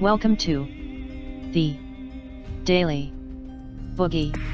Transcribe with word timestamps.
Welcome 0.00 0.36
to 0.38 0.66
the 1.52 1.76
Daily 2.64 3.12
Boogie. 3.94 4.53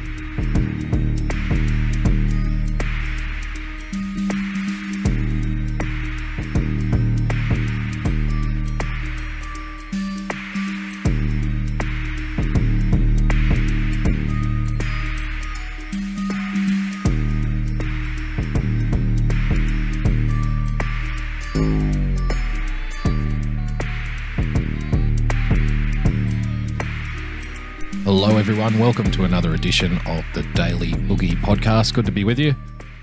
Everyone. 28.71 28.87
Welcome 28.87 29.11
to 29.13 29.25
another 29.25 29.55
edition 29.55 29.99
of 30.07 30.25
the 30.35 30.43
Daily 30.55 30.93
Boogie 30.93 31.35
Podcast. 31.43 31.95
Good 31.95 32.07
to 32.07 32.13
be 32.13 32.25
with 32.25 32.39
you. 32.39 32.55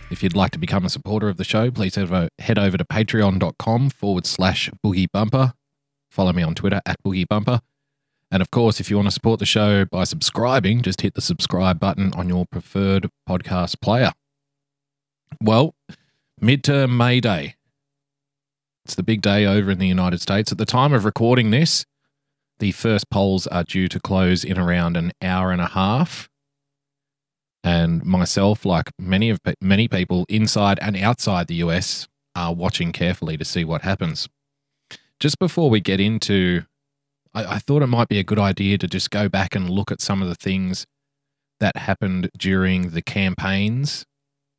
If 0.09 0.23
you'd 0.23 0.35
like 0.35 0.52
to 0.52 0.59
become 0.59 0.85
a 0.85 0.90
supporter 0.90 1.30
of 1.30 1.38
the 1.38 1.43
show, 1.43 1.71
please 1.71 1.95
head 1.95 2.59
over, 2.59 2.77
to 2.77 2.85
patreon.com 2.85 3.90
forward 3.90 4.26
slash 4.26 4.70
boogie 4.85 5.07
bumper. 5.12 5.53
Follow 6.09 6.34
me 6.34 6.43
on 6.43 6.55
Twitter 6.55 6.81
at 6.85 7.02
boogie 7.03 7.27
bumper. 7.27 7.62
And 8.31 8.41
of 8.41 8.52
course, 8.52 8.80
if 8.80 8.90
you 8.90 8.98
want 8.98 9.07
to 9.07 9.12
support 9.12 9.40
the 9.40 9.45
show 9.45 9.85
by 9.85 10.03
subscribing, 10.03 10.81
just 10.81 11.02
hit 11.02 11.13
the 11.13 11.21
subscribe 11.21 11.79
button 11.79 12.13
on 12.13 12.29
your 12.29 12.45
preferred 12.45 13.09
podcast 13.27 13.81
player. 13.81 14.12
Well, 15.41 15.76
midterm 16.41 16.95
May 16.95 17.20
Day. 17.20 17.55
It's 18.85 18.95
the 18.95 19.04
big 19.04 19.21
day 19.21 19.45
over 19.45 19.71
in 19.71 19.79
the 19.79 19.88
United 19.88 20.21
States. 20.21 20.52
At 20.52 20.57
the 20.57 20.65
time 20.65 20.93
of 20.93 21.04
recording 21.04 21.52
this, 21.52 21.85
the 22.60 22.72
first 22.72 23.10
polls 23.10 23.48
are 23.48 23.64
due 23.64 23.88
to 23.88 24.00
close 24.00 24.44
in 24.44 24.58
around 24.58 24.98
an 24.98 25.12
hour 25.22 25.52
and 25.52 25.62
a 25.62 25.68
half. 25.68 26.30
And 27.64 28.04
myself, 28.04 28.66
like 28.66 28.91
many 28.98 29.30
of 29.30 29.40
many 29.62 29.88
people 29.88 30.26
inside 30.30 30.80
and 30.82 30.96
outside 30.96 31.48
the 31.48 31.55
US, 31.55 32.08
are 32.36 32.54
watching 32.54 32.91
carefully 32.91 33.38
to 33.38 33.46
see 33.46 33.64
what 33.64 33.82
happens. 33.82 34.30
Just 35.20 35.40
before 35.40 35.70
we 35.70 35.82
get 35.82 35.99
into, 35.99 36.64
I, 37.34 37.55
I 37.55 37.60
thought 37.60 37.82
it 37.82 37.88
might 37.88 38.08
be 38.08 38.20
a 38.20 38.24
good 38.24 38.40
idea 38.40 38.77
to 38.77 38.88
just 38.88 39.10
go 39.10 39.27
back 39.27 39.55
and 39.55 39.70
look 39.70 39.92
at 39.92 40.02
some 40.02 40.21
of 40.21 40.30
the 40.30 40.36
things 40.36 40.86
that 41.60 41.76
happened 41.76 42.30
during 42.38 42.92
the 42.92 43.02
campaigns. 43.02 44.05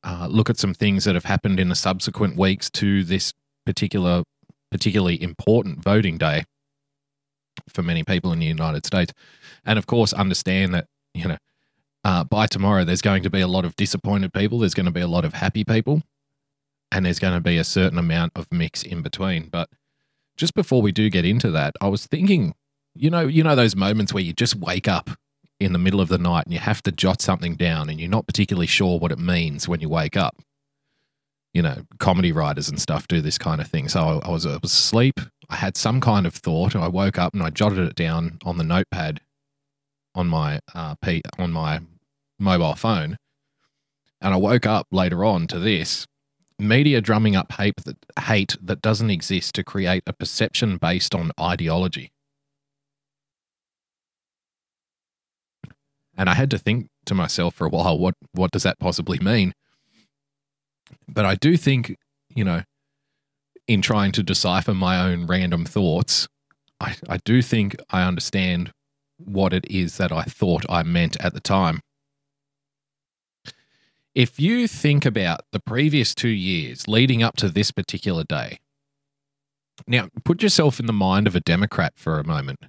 Uh, 0.02 0.26
look 0.28 0.50
at 0.50 0.58
some 0.58 0.74
things 0.74 1.04
that 1.04 1.14
have 1.14 1.24
happened 1.24 1.60
in 1.60 1.68
the 1.68 1.74
subsequent 1.74 2.36
weeks 2.36 2.68
to 2.70 3.04
this 3.04 3.32
particular, 3.64 4.24
particularly 4.70 5.20
important 5.22 5.82
voting 5.82 6.18
day 6.18 6.44
for 7.68 7.82
many 7.82 8.02
people 8.02 8.32
in 8.32 8.38
the 8.38 8.46
United 8.46 8.86
States. 8.86 9.12
And 9.64 9.78
of 9.78 9.86
course, 9.86 10.12
understand 10.12 10.74
that, 10.74 10.86
you 11.14 11.28
know, 11.28 11.38
uh, 12.04 12.24
by 12.24 12.46
tomorrow, 12.46 12.84
there's 12.84 13.02
going 13.02 13.22
to 13.22 13.30
be 13.30 13.40
a 13.40 13.48
lot 13.48 13.64
of 13.64 13.76
disappointed 13.76 14.32
people, 14.32 14.60
there's 14.60 14.74
going 14.74 14.86
to 14.86 14.92
be 14.92 15.00
a 15.00 15.08
lot 15.08 15.24
of 15.24 15.34
happy 15.34 15.64
people, 15.64 16.02
and 16.92 17.04
there's 17.04 17.18
going 17.18 17.34
to 17.34 17.40
be 17.40 17.58
a 17.58 17.64
certain 17.64 17.98
amount 17.98 18.32
of 18.36 18.46
mix 18.50 18.82
in 18.82 19.02
between. 19.02 19.48
But 19.48 19.68
just 20.36 20.54
before 20.54 20.80
we 20.80 20.92
do 20.92 21.10
get 21.10 21.24
into 21.24 21.50
that, 21.50 21.74
I 21.80 21.88
was 21.88 22.06
thinking, 22.06 22.54
you 22.94 23.10
know, 23.10 23.26
you 23.26 23.42
know 23.42 23.56
those 23.56 23.76
moments 23.76 24.14
where 24.14 24.22
you 24.22 24.32
just 24.32 24.54
wake 24.54 24.88
up 24.88 25.10
in 25.60 25.72
the 25.72 25.78
middle 25.78 26.00
of 26.00 26.08
the 26.08 26.18
night 26.18 26.44
and 26.44 26.52
you 26.52 26.60
have 26.60 26.82
to 26.82 26.92
jot 26.92 27.20
something 27.20 27.56
down 27.56 27.88
and 27.88 28.00
you're 28.00 28.08
not 28.08 28.26
particularly 28.26 28.66
sure 28.66 28.98
what 28.98 29.12
it 29.12 29.18
means 29.18 29.68
when 29.68 29.80
you 29.80 29.88
wake 29.88 30.16
up. 30.16 30.36
You 31.54 31.62
know, 31.62 31.76
comedy 31.98 32.30
writers 32.30 32.68
and 32.68 32.80
stuff 32.80 33.08
do 33.08 33.20
this 33.20 33.38
kind 33.38 33.60
of 33.60 33.66
thing. 33.68 33.88
So 33.88 34.00
I, 34.00 34.28
I 34.28 34.30
was 34.30 34.46
I 34.46 34.58
was 34.62 34.72
asleep 34.72 35.18
I 35.50 35.56
had 35.56 35.76
some 35.76 36.00
kind 36.00 36.26
of 36.26 36.34
thought. 36.34 36.76
I 36.76 36.88
woke 36.88 37.18
up 37.18 37.32
and 37.32 37.42
I 37.42 37.50
jotted 37.50 37.78
it 37.78 37.94
down 37.94 38.38
on 38.44 38.58
the 38.58 38.64
notepad 38.64 39.20
on 40.14 40.28
my 40.28 40.60
uh, 40.74 40.94
P, 40.96 41.22
on 41.38 41.52
my 41.52 41.80
mobile 42.38 42.74
phone, 42.74 43.16
and 44.20 44.34
I 44.34 44.36
woke 44.36 44.66
up 44.66 44.86
later 44.90 45.24
on 45.24 45.46
to 45.48 45.58
this 45.58 46.06
media 46.58 47.00
drumming 47.00 47.36
up 47.36 47.52
hate 47.52 47.76
that 47.84 47.96
hate 48.24 48.56
that 48.60 48.82
doesn't 48.82 49.10
exist 49.10 49.54
to 49.54 49.64
create 49.64 50.02
a 50.06 50.12
perception 50.12 50.76
based 50.76 51.14
on 51.14 51.30
ideology. 51.40 52.10
And 56.16 56.28
I 56.28 56.34
had 56.34 56.50
to 56.50 56.58
think 56.58 56.88
to 57.06 57.14
myself 57.14 57.54
for 57.54 57.66
a 57.66 57.70
while, 57.70 57.98
what 57.98 58.16
what 58.32 58.50
does 58.50 58.64
that 58.64 58.78
possibly 58.78 59.18
mean? 59.18 59.54
But 61.08 61.24
I 61.24 61.34
do 61.34 61.56
think, 61.56 61.96
you 62.34 62.44
know, 62.44 62.62
in 63.66 63.82
trying 63.82 64.12
to 64.12 64.22
decipher 64.22 64.74
my 64.74 65.00
own 65.00 65.26
random 65.26 65.64
thoughts, 65.64 66.26
I, 66.80 66.96
I 67.08 67.18
do 67.24 67.42
think 67.42 67.76
I 67.90 68.02
understand 68.02 68.72
what 69.18 69.52
it 69.52 69.66
is 69.70 69.96
that 69.98 70.12
I 70.12 70.22
thought 70.22 70.64
I 70.68 70.82
meant 70.82 71.16
at 71.20 71.34
the 71.34 71.40
time. 71.40 71.80
If 74.14 74.40
you 74.40 74.66
think 74.66 75.04
about 75.04 75.40
the 75.52 75.60
previous 75.60 76.14
two 76.14 76.28
years 76.28 76.88
leading 76.88 77.22
up 77.22 77.36
to 77.36 77.48
this 77.48 77.70
particular 77.70 78.24
day, 78.24 78.58
now 79.86 80.08
put 80.24 80.42
yourself 80.42 80.80
in 80.80 80.86
the 80.86 80.92
mind 80.92 81.26
of 81.26 81.36
a 81.36 81.40
Democrat 81.40 81.92
for 81.96 82.18
a 82.18 82.26
moment. 82.26 82.64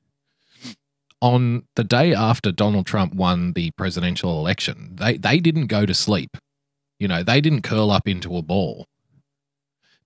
On 1.22 1.64
the 1.76 1.84
day 1.84 2.14
after 2.14 2.52
Donald 2.52 2.86
Trump 2.86 3.14
won 3.14 3.54
the 3.54 3.72
presidential 3.72 4.40
election, 4.40 4.96
they, 4.96 5.18
they 5.18 5.40
didn't 5.40 5.68
go 5.68 5.86
to 5.86 5.94
sleep. 5.94 6.38
You 7.00 7.08
know, 7.08 7.24
they 7.24 7.42
didn't 7.42 7.62
curl 7.62 7.92
up 7.92 8.08
into 8.08 8.36
a 8.38 8.42
ball. 8.42 8.86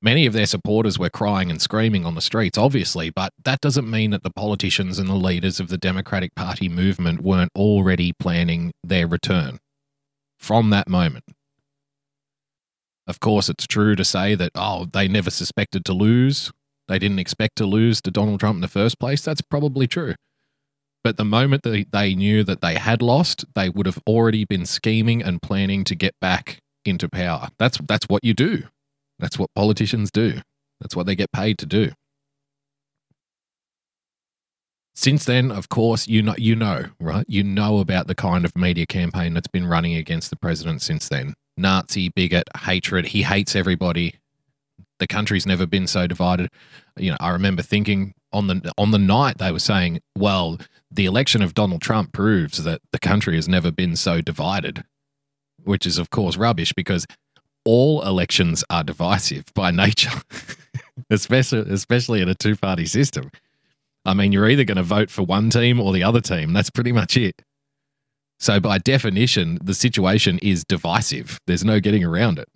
Many 0.02 0.26
of 0.26 0.34
their 0.34 0.46
supporters 0.46 1.00
were 1.00 1.10
crying 1.10 1.50
and 1.50 1.62
screaming 1.62 2.06
on 2.06 2.14
the 2.14 2.22
streets, 2.22 2.58
obviously, 2.58 3.10
but 3.10 3.32
that 3.46 3.62
doesn't 3.62 3.90
mean 3.90 4.12
that 4.12 4.22
the 4.22 4.30
politicians 4.30 5.00
and 5.00 5.08
the 5.08 5.16
leaders 5.16 5.62
of 5.62 5.70
the 5.70 5.78
Democratic 5.78 6.36
Party 6.36 6.68
movement 6.68 7.22
weren't 7.22 7.54
already 7.56 8.12
planning 8.12 8.74
their 8.84 9.08
return 9.08 9.60
from 10.38 10.72
that 10.72 10.90
moment. 10.90 11.24
Of 13.08 13.22
course, 13.22 13.48
it's 13.48 13.66
true 13.66 13.96
to 13.96 14.04
say 14.04 14.36
that, 14.36 14.52
oh, 14.56 14.88
they 14.92 15.08
never 15.08 15.30
suspected 15.30 15.86
to 15.86 15.94
lose. 15.94 16.52
They 16.90 17.00
didn't 17.00 17.20
expect 17.20 17.56
to 17.58 17.66
lose 17.66 18.02
to 18.02 18.12
Donald 18.12 18.42
Trump 18.42 18.58
in 18.58 18.62
the 18.62 18.68
first 18.68 19.00
place. 19.00 19.22
That's 19.22 19.42
probably 19.42 19.88
true. 19.88 20.16
But 21.02 21.16
the 21.16 21.26
moment 21.26 21.64
that 21.64 21.86
they 21.92 22.14
knew 22.14 22.44
that 22.44 22.62
they 22.62 22.76
had 22.76 23.02
lost, 23.02 23.46
they 23.56 23.70
would 23.70 23.86
have 23.86 24.00
already 24.06 24.44
been 24.44 24.66
scheming 24.66 25.22
and 25.24 25.42
planning 25.42 25.86
to 25.86 25.96
get 25.96 26.14
back 26.20 26.60
into 26.88 27.10
power. 27.10 27.50
That's 27.58 27.78
that's 27.88 28.08
what 28.08 28.24
you 28.24 28.34
do. 28.34 28.64
That's 29.20 29.38
what 29.38 29.54
politicians 29.56 30.12
do. 30.12 30.42
That's 30.80 30.96
what 30.96 31.06
they 31.06 31.16
get 31.16 31.32
paid 31.32 31.58
to 31.60 31.66
do. 31.66 31.92
Since 34.96 35.26
then, 35.26 35.52
of 35.52 35.70
course, 35.70 36.08
you 36.08 36.22
know, 36.22 36.36
you 36.38 36.56
know, 36.56 36.86
right? 37.00 37.26
You 37.28 37.44
know 37.44 37.80
about 37.80 38.08
the 38.08 38.16
kind 38.16 38.46
of 38.46 38.56
media 38.56 38.86
campaign 38.86 39.34
that's 39.34 39.48
been 39.48 39.66
running 39.66 39.96
against 39.96 40.30
the 40.30 40.36
president 40.36 40.82
since 40.82 41.10
then. 41.10 41.34
Nazi, 41.58 42.10
bigot, 42.10 42.48
hatred. 42.62 43.08
He 43.08 43.24
hates 43.24 43.56
everybody. 43.56 44.16
The 45.00 45.08
country's 45.08 45.48
never 45.48 45.66
been 45.66 45.88
so 45.88 46.06
divided. 46.06 46.50
You 46.98 47.12
know, 47.12 47.18
I 47.20 47.30
remember 47.30 47.64
thinking 47.64 48.14
on 48.32 48.48
the 48.48 48.72
on 48.78 48.92
the 48.92 49.00
night 49.00 49.40
they 49.40 49.52
were 49.52 49.60
saying, 49.60 50.00
"Well, 50.16 50.60
the 50.92 51.06
election 51.06 51.42
of 51.42 51.54
Donald 51.54 51.82
Trump 51.82 52.12
proves 52.12 52.64
that 52.64 52.82
the 52.92 53.00
country 53.00 53.36
has 53.36 53.48
never 53.48 53.72
been 53.72 53.96
so 53.96 54.22
divided," 54.22 54.84
which 55.64 55.86
is 55.86 55.98
of 55.98 56.10
course 56.10 56.38
rubbish 56.38 56.74
because 56.74 57.06
all 57.66 58.02
elections 58.04 58.64
are 58.70 58.84
divisive 58.84 59.46
by 59.54 59.72
nature, 59.72 60.22
especially 61.10 61.72
especially 61.72 62.22
in 62.22 62.30
a 62.30 62.36
two 62.36 62.56
party 62.56 62.86
system. 62.86 63.32
I 64.06 64.14
mean, 64.14 64.32
you're 64.32 64.50
either 64.50 64.66
going 64.66 64.78
to 64.78 64.84
vote 64.84 65.10
for 65.10 65.24
one 65.24 65.50
team 65.50 65.80
or 65.80 65.94
the 65.94 66.04
other 66.04 66.20
team. 66.20 66.52
That's 66.52 66.70
pretty 66.70 66.92
much 66.92 67.16
it. 67.16 67.42
So, 68.38 68.60
by 68.60 68.78
definition, 68.78 69.60
the 69.64 69.74
situation 69.74 70.40
is 70.40 70.66
divisive. 70.66 71.40
There's 71.48 71.64
no 71.64 71.80
getting 71.80 72.04
around 72.04 72.40
it. 72.40 72.50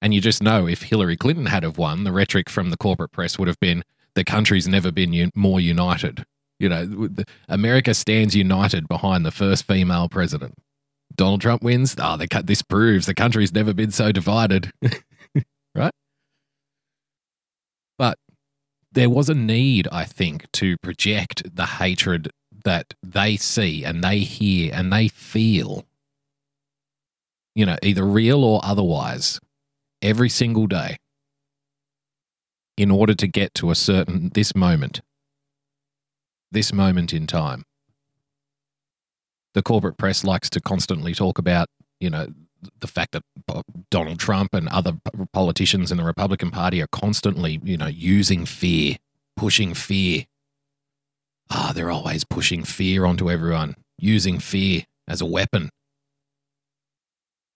And 0.00 0.14
you 0.14 0.20
just 0.20 0.42
know 0.42 0.68
if 0.68 0.82
Hillary 0.82 1.16
Clinton 1.16 1.46
had 1.46 1.64
have 1.64 1.78
won, 1.78 2.04
the 2.04 2.12
rhetoric 2.12 2.48
from 2.48 2.70
the 2.70 2.76
corporate 2.76 3.10
press 3.10 3.38
would 3.38 3.48
have 3.48 3.58
been 3.58 3.82
the 4.14 4.22
country's 4.22 4.68
never 4.68 4.92
been 4.92 5.12
un- 5.12 5.32
more 5.34 5.60
united. 5.60 6.24
You 6.60 6.68
know, 6.68 7.08
America 7.48 7.94
stands 7.94 8.36
united 8.36 8.86
behind 8.86 9.26
the 9.26 9.30
first 9.30 9.64
female 9.64 10.08
president. 10.08 10.54
Donald 11.18 11.40
Trump 11.40 11.62
wins, 11.62 11.96
ah, 11.98 12.14
oh, 12.14 12.16
they 12.16 12.28
cut, 12.28 12.46
this 12.46 12.62
proves 12.62 13.04
the 13.04 13.14
country's 13.14 13.52
never 13.52 13.74
been 13.74 13.90
so 13.90 14.12
divided, 14.12 14.72
right? 15.74 15.92
But 17.98 18.18
there 18.92 19.10
was 19.10 19.28
a 19.28 19.34
need, 19.34 19.88
I 19.90 20.04
think, 20.04 20.50
to 20.52 20.78
project 20.78 21.54
the 21.54 21.66
hatred 21.66 22.30
that 22.64 22.94
they 23.02 23.36
see 23.36 23.84
and 23.84 24.02
they 24.02 24.20
hear 24.20 24.70
and 24.72 24.92
they 24.92 25.08
feel, 25.08 25.84
you 27.54 27.66
know, 27.66 27.76
either 27.82 28.04
real 28.04 28.44
or 28.44 28.60
otherwise, 28.62 29.40
every 30.00 30.28
single 30.28 30.68
day 30.68 30.98
in 32.76 32.92
order 32.92 33.14
to 33.14 33.26
get 33.26 33.54
to 33.54 33.72
a 33.72 33.74
certain, 33.74 34.30
this 34.34 34.54
moment, 34.54 35.00
this 36.52 36.72
moment 36.72 37.12
in 37.12 37.26
time 37.26 37.64
the 39.54 39.62
corporate 39.62 39.98
press 39.98 40.24
likes 40.24 40.50
to 40.50 40.60
constantly 40.60 41.14
talk 41.14 41.38
about, 41.38 41.68
you 42.00 42.10
know, 42.10 42.28
the 42.80 42.86
fact 42.88 43.12
that 43.12 43.22
Donald 43.90 44.18
Trump 44.18 44.52
and 44.52 44.68
other 44.68 44.94
politicians 45.32 45.92
in 45.92 45.98
the 45.98 46.04
Republican 46.04 46.50
Party 46.50 46.82
are 46.82 46.88
constantly, 46.88 47.60
you 47.62 47.76
know, 47.76 47.86
using 47.86 48.44
fear, 48.46 48.96
pushing 49.36 49.74
fear 49.74 50.24
Ah, 51.50 51.72
they're 51.74 51.90
always 51.90 52.24
pushing 52.24 52.62
fear 52.62 53.04
onto 53.04 53.30
everyone, 53.30 53.74
using 53.98 54.38
fear 54.38 54.84
as 55.06 55.20
a 55.20 55.26
weapon. 55.26 55.70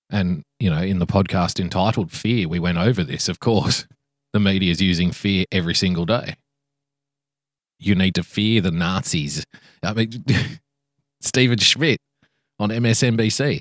And, 0.09 0.43
you 0.59 0.71
know, 0.71 0.83
in 0.83 0.99
the 0.99 1.07
podcast 1.07 1.61
entitled 1.61 2.11
Fear, 2.11 2.49
we 2.49 2.59
went 2.59 2.79
over 2.79 3.03
this, 3.03 3.29
of 3.29 3.41
course. 3.41 3.87
The 4.33 4.41
media 4.41 4.71
is 4.71 4.81
using 4.81 5.13
fear 5.13 5.45
every 5.53 5.75
single 5.75 6.07
day. 6.07 6.37
You 7.79 7.95
need 7.95 8.15
to 8.15 8.23
fear 8.23 8.61
the 8.61 8.71
Nazis. 8.71 9.45
I 9.83 9.93
mean, 9.93 10.25
Stephen 11.23 11.59
Schmidt 11.59 11.99
on 12.59 12.71
MSNBC. 12.71 13.61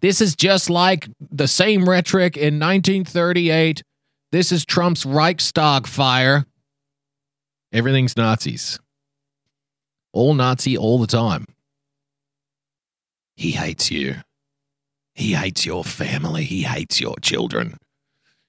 This 0.00 0.20
is 0.20 0.34
just 0.34 0.70
like 0.70 1.08
the 1.20 1.48
same 1.48 1.88
rhetoric 1.88 2.36
in 2.36 2.58
1938. 2.58 3.82
This 4.32 4.50
is 4.50 4.64
Trump's 4.64 5.04
Reichstag 5.04 5.86
fire. 5.86 6.46
Everything's 7.72 8.16
Nazis. 8.16 8.78
All 10.12 10.34
Nazi 10.34 10.76
all 10.76 10.98
the 10.98 11.06
time. 11.06 11.46
He 13.36 13.52
hates 13.52 13.90
you. 13.90 14.16
He 15.14 15.34
hates 15.34 15.66
your 15.66 15.84
family. 15.84 16.44
He 16.44 16.62
hates 16.62 17.00
your 17.00 17.16
children. 17.16 17.76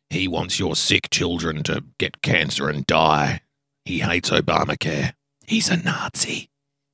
He 0.09 0.27
wants 0.27 0.59
your 0.59 0.75
sick 0.75 1.09
children 1.09 1.63
to 1.63 1.83
get 1.97 2.21
cancer 2.21 2.69
and 2.69 2.85
die. 2.85 3.41
He 3.85 3.99
hates 3.99 4.29
Obamacare. 4.29 5.13
He's 5.45 5.69
a 5.69 5.77
Nazi. 5.77 6.49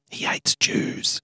He 0.09 0.25
hates 0.25 0.55
Jews. 0.55 1.21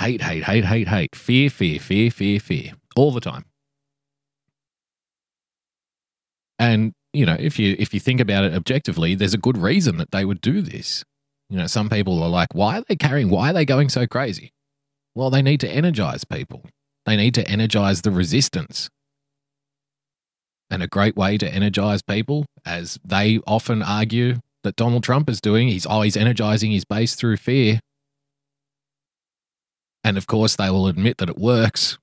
Hate, 0.00 0.22
hate, 0.22 0.44
hate, 0.44 0.64
hate, 0.64 0.88
hate. 0.88 1.16
Fear, 1.16 1.50
fear, 1.50 1.80
fear, 1.80 2.10
fear, 2.10 2.40
fear. 2.40 2.72
All 2.96 3.10
the 3.10 3.20
time. 3.20 3.44
And, 6.58 6.92
you 7.12 7.26
know, 7.26 7.36
if 7.38 7.58
you 7.58 7.76
if 7.78 7.94
you 7.94 8.00
think 8.00 8.20
about 8.20 8.44
it 8.44 8.54
objectively, 8.54 9.14
there's 9.14 9.34
a 9.34 9.38
good 9.38 9.58
reason 9.58 9.96
that 9.98 10.10
they 10.10 10.24
would 10.24 10.40
do 10.40 10.60
this. 10.60 11.04
You 11.50 11.58
know, 11.58 11.66
some 11.66 11.88
people 11.88 12.22
are 12.22 12.28
like, 12.28 12.54
why 12.54 12.78
are 12.78 12.84
they 12.88 12.96
carrying 12.96 13.30
why 13.30 13.50
are 13.50 13.52
they 13.52 13.64
going 13.64 13.88
so 13.88 14.06
crazy? 14.06 14.52
Well, 15.14 15.30
they 15.30 15.42
need 15.42 15.60
to 15.60 15.70
energize 15.70 16.24
people. 16.24 16.64
They 17.06 17.16
need 17.16 17.34
to 17.34 17.48
energize 17.48 18.02
the 18.02 18.10
resistance. 18.10 18.90
And 20.70 20.82
a 20.82 20.86
great 20.86 21.16
way 21.16 21.38
to 21.38 21.48
energize 21.52 22.02
people, 22.02 22.44
as 22.66 22.98
they 23.02 23.40
often 23.46 23.82
argue 23.82 24.40
that 24.62 24.76
Donald 24.76 25.02
Trump 25.02 25.30
is 25.30 25.40
doing, 25.40 25.68
he's 25.68 25.86
oh, 25.86 25.90
always 25.90 26.16
energizing 26.16 26.70
his 26.70 26.84
base 26.84 27.14
through 27.14 27.38
fear. 27.38 27.80
And 30.08 30.16
of 30.16 30.26
course, 30.26 30.56
they 30.56 30.70
will 30.70 30.86
admit 30.86 31.18
that 31.18 31.28
it 31.28 31.36
works. 31.36 31.98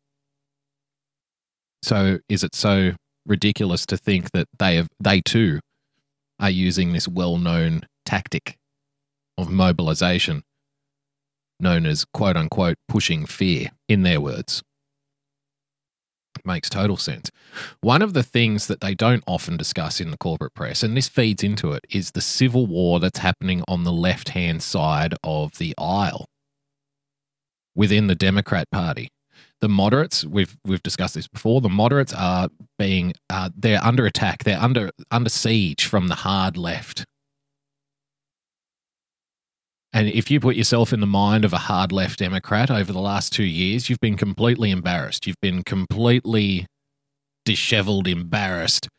So, 1.82 2.20
is 2.30 2.44
it 2.44 2.54
so 2.54 2.92
ridiculous 3.26 3.88
to 3.88 3.98
think 3.98 4.30
that 4.30 4.48
they 4.60 4.76
have, 4.76 4.90
they 5.00 5.22
too, 5.22 5.60
are 6.40 6.52
using 6.52 6.94
this 6.94 7.08
well-known 7.08 7.88
tactic 8.06 8.58
of 9.40 9.50
mobilization, 9.50 10.44
known 11.60 11.88
as 11.88 12.06
"quote 12.06 12.38
unquote" 12.38 12.78
pushing 12.88 13.26
fear, 13.26 13.70
in 13.90 14.04
their 14.04 14.22
words? 14.22 14.62
makes 16.46 16.70
total 16.70 16.98
sense. 16.98 17.32
One 17.82 18.04
of 18.04 18.14
the 18.14 18.22
things 18.22 18.68
that 18.68 18.82
they 18.82 18.94
don't 18.94 19.24
often 19.26 19.58
discuss 19.58 20.00
in 20.00 20.12
the 20.12 20.18
corporate 20.18 20.54
press, 20.54 20.84
and 20.84 20.96
this 20.96 21.10
feeds 21.10 21.44
into 21.44 21.72
it, 21.72 21.84
is 21.90 22.12
the 22.12 22.22
civil 22.22 22.68
war 22.68 23.00
that's 23.00 23.18
happening 23.18 23.64
on 23.68 23.84
the 23.84 23.92
left 23.92 24.30
hand 24.30 24.62
side 24.62 25.16
of 25.24 25.58
the 25.58 25.74
aisle 25.80 26.28
within 27.76 28.08
the 28.08 28.16
Democrat 28.16 28.70
Party. 28.72 29.10
The 29.62 29.70
moderates, 29.70 30.26
we've 30.26 30.58
we've 30.66 30.84
discussed 30.84 31.16
this 31.16 31.28
before. 31.28 31.62
The 31.62 31.70
moderates 31.70 32.14
are 32.14 32.50
being 32.78 33.14
uh, 33.30 33.50
they're 33.56 33.84
under 33.84 34.06
attack. 34.06 34.44
They're 34.44 34.62
under 34.62 34.92
under 35.12 35.30
siege 35.30 35.86
from 35.86 36.08
the 36.08 36.16
hard 36.16 36.58
left. 36.58 37.06
And 39.96 40.10
if 40.10 40.30
you 40.30 40.42
put 40.42 40.58
yourself 40.58 40.92
in 40.92 41.00
the 41.00 41.08
mind 41.08 41.46
of 41.46 41.54
a 41.54 41.58
hard 41.58 41.94
left 41.94 42.20
Democrat 42.20 42.70
over 42.70 42.92
the 42.92 43.00
last 43.00 43.32
two 43.32 43.46
years, 43.46 43.90
you've 43.90 44.02
been 44.02 44.18
completely 44.18 44.70
embarrassed. 44.70 45.26
You've 45.26 45.40
been 45.42 45.64
completely 45.64 46.68
disheveled, 47.46 48.06
embarrassed. 48.06 48.90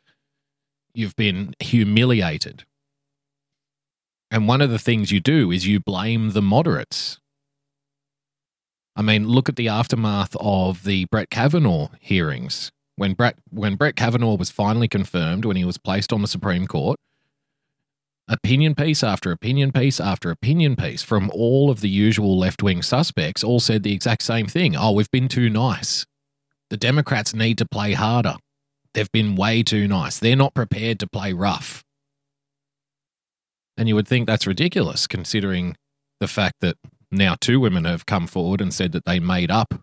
You've 0.95 1.15
been 1.15 1.53
humiliated. 1.61 2.65
And 4.31 4.49
one 4.49 4.63
of 4.63 4.71
the 4.71 4.79
things 4.79 5.13
you 5.13 5.21
do 5.21 5.51
is 5.51 5.67
you 5.67 5.81
blame 5.81 6.31
the 6.31 6.41
moderates. 6.41 7.19
I 8.97 9.03
mean, 9.03 9.29
look 9.29 9.49
at 9.49 9.57
the 9.57 9.69
aftermath 9.69 10.35
of 10.41 10.85
the 10.85 11.05
Brett 11.07 11.29
Kavanaugh 11.29 11.89
hearings. 12.01 12.71
When 12.97 13.13
Brett, 13.13 13.37
when 13.51 13.77
Brett 13.77 13.95
Kavanaugh 13.95 14.37
was 14.37 14.51
finally 14.51 14.89
confirmed, 14.89 15.45
when 15.45 15.57
he 15.57 15.67
was 15.67 15.77
placed 15.77 16.15
on 16.15 16.23
the 16.23 16.29
Supreme 16.29 16.67
Court, 16.67 16.99
opinion 18.27 18.75
piece 18.75 19.05
after 19.05 19.31
opinion 19.31 19.71
piece 19.71 20.01
after 20.01 20.31
opinion 20.31 20.77
piece 20.77 21.03
from 21.03 21.31
all 21.35 21.71
of 21.71 21.83
the 21.83 21.91
usual 21.91 22.39
left 22.39 22.63
wing 22.63 22.83
suspects 22.83 23.45
all 23.45 23.61
said 23.61 23.83
the 23.83 23.93
exact 23.93 24.23
same 24.23 24.47
thing. 24.47 24.75
Oh, 24.75 24.93
we've 24.93 25.11
been 25.11 25.29
too 25.29 25.51
nice. 25.51 26.07
The 26.71 26.79
Democrats 26.79 27.35
need 27.35 27.59
to 27.59 27.67
play 27.67 27.93
harder. 27.93 28.37
They've 28.95 29.13
been 29.13 29.37
way 29.37 29.63
too 29.63 29.87
nice. 29.87 30.19
They're 30.19 30.35
not 30.37 30.55
prepared 30.55 30.99
to 31.01 31.07
play 31.07 31.35
rough. 31.35 31.85
And 33.77 33.89
you 33.89 33.95
would 33.95 34.09
think 34.09 34.27
that's 34.27 34.47
ridiculous 34.47 35.07
considering 35.07 35.77
the 36.19 36.29
fact 36.29 36.55
that 36.63 36.77
now 37.11 37.37
two 37.41 37.61
women 37.61 37.85
have 37.85 38.07
come 38.07 38.27
forward 38.27 38.61
and 38.61 38.73
said 38.73 38.93
that 38.93 39.05
they 39.05 39.21
made 39.21 39.51
up 39.51 39.75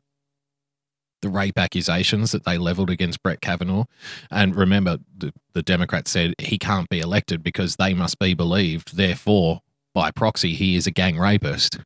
the 1.24 1.30
rape 1.30 1.58
accusations 1.58 2.32
that 2.32 2.44
they 2.44 2.58
leveled 2.58 2.90
against 2.90 3.24
Brett 3.24 3.42
Kavanaugh. 3.42 3.86
And 4.30 4.56
remember, 4.56 5.00
the, 5.18 5.34
the 5.54 5.64
Democrats 5.64 6.12
said 6.12 6.36
he 6.38 6.60
can't 6.60 6.90
be 6.90 7.00
elected 7.00 7.42
because 7.42 7.78
they 7.78 7.94
must 7.94 8.20
be 8.20 8.34
believed. 8.34 8.98
Therefore, 8.98 9.62
by 9.96 10.12
proxy, 10.12 10.54
he 10.54 10.76
is 10.76 10.86
a 10.86 10.92
gang 10.92 11.18
rapist. 11.18 11.80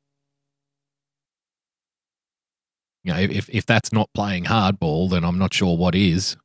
You 3.03 3.13
know, 3.13 3.19
if, 3.19 3.47
if 3.49 3.65
that's 3.65 3.93
not 3.93 4.09
playing 4.13 4.45
hardball, 4.45 5.09
then 5.09 5.23
I'm 5.23 5.37
not 5.37 5.53
sure 5.53 5.77
what 5.77 5.95
is. 5.95 6.35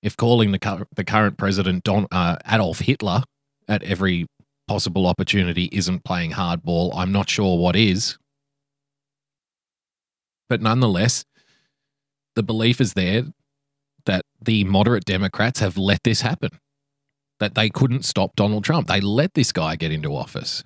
If 0.00 0.16
calling 0.16 0.52
the, 0.52 0.86
the 0.94 1.04
current 1.04 1.36
president 1.36 1.82
Don, 1.82 2.06
uh, 2.12 2.36
Adolf 2.50 2.78
Hitler 2.78 3.24
at 3.66 3.82
every 3.82 4.26
possible 4.68 5.06
opportunity 5.06 5.68
isn't 5.72 6.04
playing 6.04 6.32
hardball, 6.32 6.92
I'm 6.94 7.10
not 7.10 7.28
sure 7.28 7.58
what 7.58 7.74
is. 7.74 8.18
But 10.48 10.62
nonetheless, 10.62 11.24
the 12.36 12.42
belief 12.42 12.80
is 12.80 12.92
there 12.92 13.24
that 14.06 14.22
the 14.40 14.64
moderate 14.64 15.04
Democrats 15.04 15.60
have 15.60 15.76
let 15.76 16.02
this 16.04 16.20
happen, 16.20 16.50
that 17.40 17.54
they 17.54 17.68
couldn't 17.68 18.04
stop 18.04 18.36
Donald 18.36 18.64
Trump. 18.64 18.88
They 18.88 19.00
let 19.00 19.34
this 19.34 19.52
guy 19.52 19.76
get 19.76 19.92
into 19.92 20.14
office. 20.14 20.62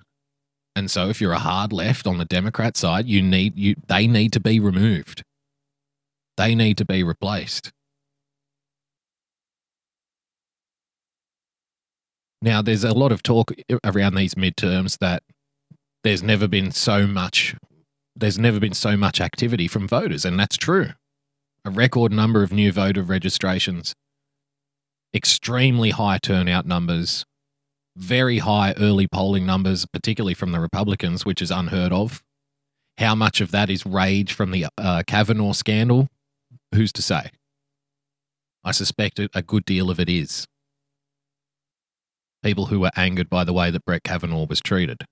And 0.74 0.90
so 0.90 1.08
if 1.08 1.20
you're 1.20 1.32
a 1.32 1.38
hard 1.38 1.72
left 1.72 2.06
on 2.06 2.18
the 2.18 2.24
Democrat 2.24 2.76
side, 2.76 3.06
you 3.06 3.20
need 3.22 3.58
you 3.58 3.74
they 3.88 4.06
need 4.06 4.32
to 4.32 4.40
be 4.40 4.58
removed. 4.58 5.22
They 6.36 6.54
need 6.54 6.78
to 6.78 6.84
be 6.84 7.02
replaced. 7.02 7.72
Now 12.42 12.60
there's 12.60 12.84
a 12.84 12.92
lot 12.92 13.12
of 13.12 13.22
talk 13.22 13.52
around 13.84 14.16
these 14.16 14.34
midterms 14.34 14.98
that 14.98 15.22
there's 16.02 16.22
never 16.22 16.48
been 16.48 16.72
so 16.72 17.06
much 17.06 17.54
there's 18.14 18.38
never 18.38 18.60
been 18.60 18.74
so 18.74 18.96
much 18.96 19.20
activity 19.20 19.66
from 19.66 19.88
voters, 19.88 20.26
and 20.26 20.38
that's 20.38 20.58
true. 20.58 20.90
A 21.64 21.70
record 21.70 22.12
number 22.12 22.42
of 22.42 22.52
new 22.52 22.70
voter 22.70 23.02
registrations, 23.02 23.94
extremely 25.14 25.90
high 25.90 26.18
turnout 26.18 26.66
numbers, 26.66 27.24
very 27.96 28.38
high 28.38 28.74
early 28.78 29.06
polling 29.06 29.46
numbers, 29.46 29.86
particularly 29.86 30.34
from 30.34 30.52
the 30.52 30.60
Republicans, 30.60 31.24
which 31.24 31.40
is 31.40 31.50
unheard 31.50 31.92
of. 31.92 32.22
How 32.98 33.14
much 33.14 33.40
of 33.40 33.50
that 33.52 33.70
is 33.70 33.86
rage 33.86 34.34
from 34.34 34.50
the 34.50 34.66
uh, 34.76 35.02
Kavanaugh 35.06 35.52
scandal? 35.52 36.08
Who's 36.74 36.92
to 36.92 37.02
say? 37.02 37.30
I 38.64 38.72
suspect 38.72 39.18
a 39.18 39.42
good 39.42 39.64
deal 39.64 39.90
of 39.90 39.98
it 39.98 40.08
is. 40.10 40.46
People 42.42 42.66
who 42.66 42.80
were 42.80 42.90
angered 42.96 43.30
by 43.30 43.44
the 43.44 43.52
way 43.52 43.70
that 43.70 43.84
Brett 43.84 44.02
Kavanaugh 44.02 44.46
was 44.46 44.60
treated 44.60 45.06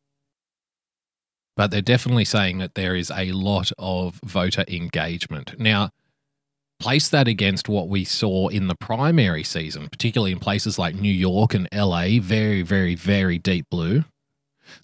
but 1.60 1.70
they're 1.70 1.82
definitely 1.82 2.25
saying 2.25 2.56
that 2.56 2.75
there 2.75 2.96
is 2.96 3.12
a 3.14 3.32
lot 3.32 3.70
of 3.78 4.18
voter 4.25 4.64
engagement. 4.66 5.60
Now, 5.60 5.90
place 6.78 7.06
that 7.10 7.28
against 7.28 7.68
what 7.68 7.87
we 7.87 8.02
saw 8.02 8.49
in 8.49 8.66
the 8.66 8.75
primary 8.75 9.44
season, 9.44 9.90
particularly 9.90 10.32
in 10.32 10.38
places 10.38 10.78
like 10.78 10.94
New 10.94 11.12
York 11.12 11.52
and 11.52 11.68
LA, 11.70 12.18
very, 12.18 12.62
very, 12.62 12.94
very 12.94 13.37
deep 13.37 13.66
blue. 13.68 14.04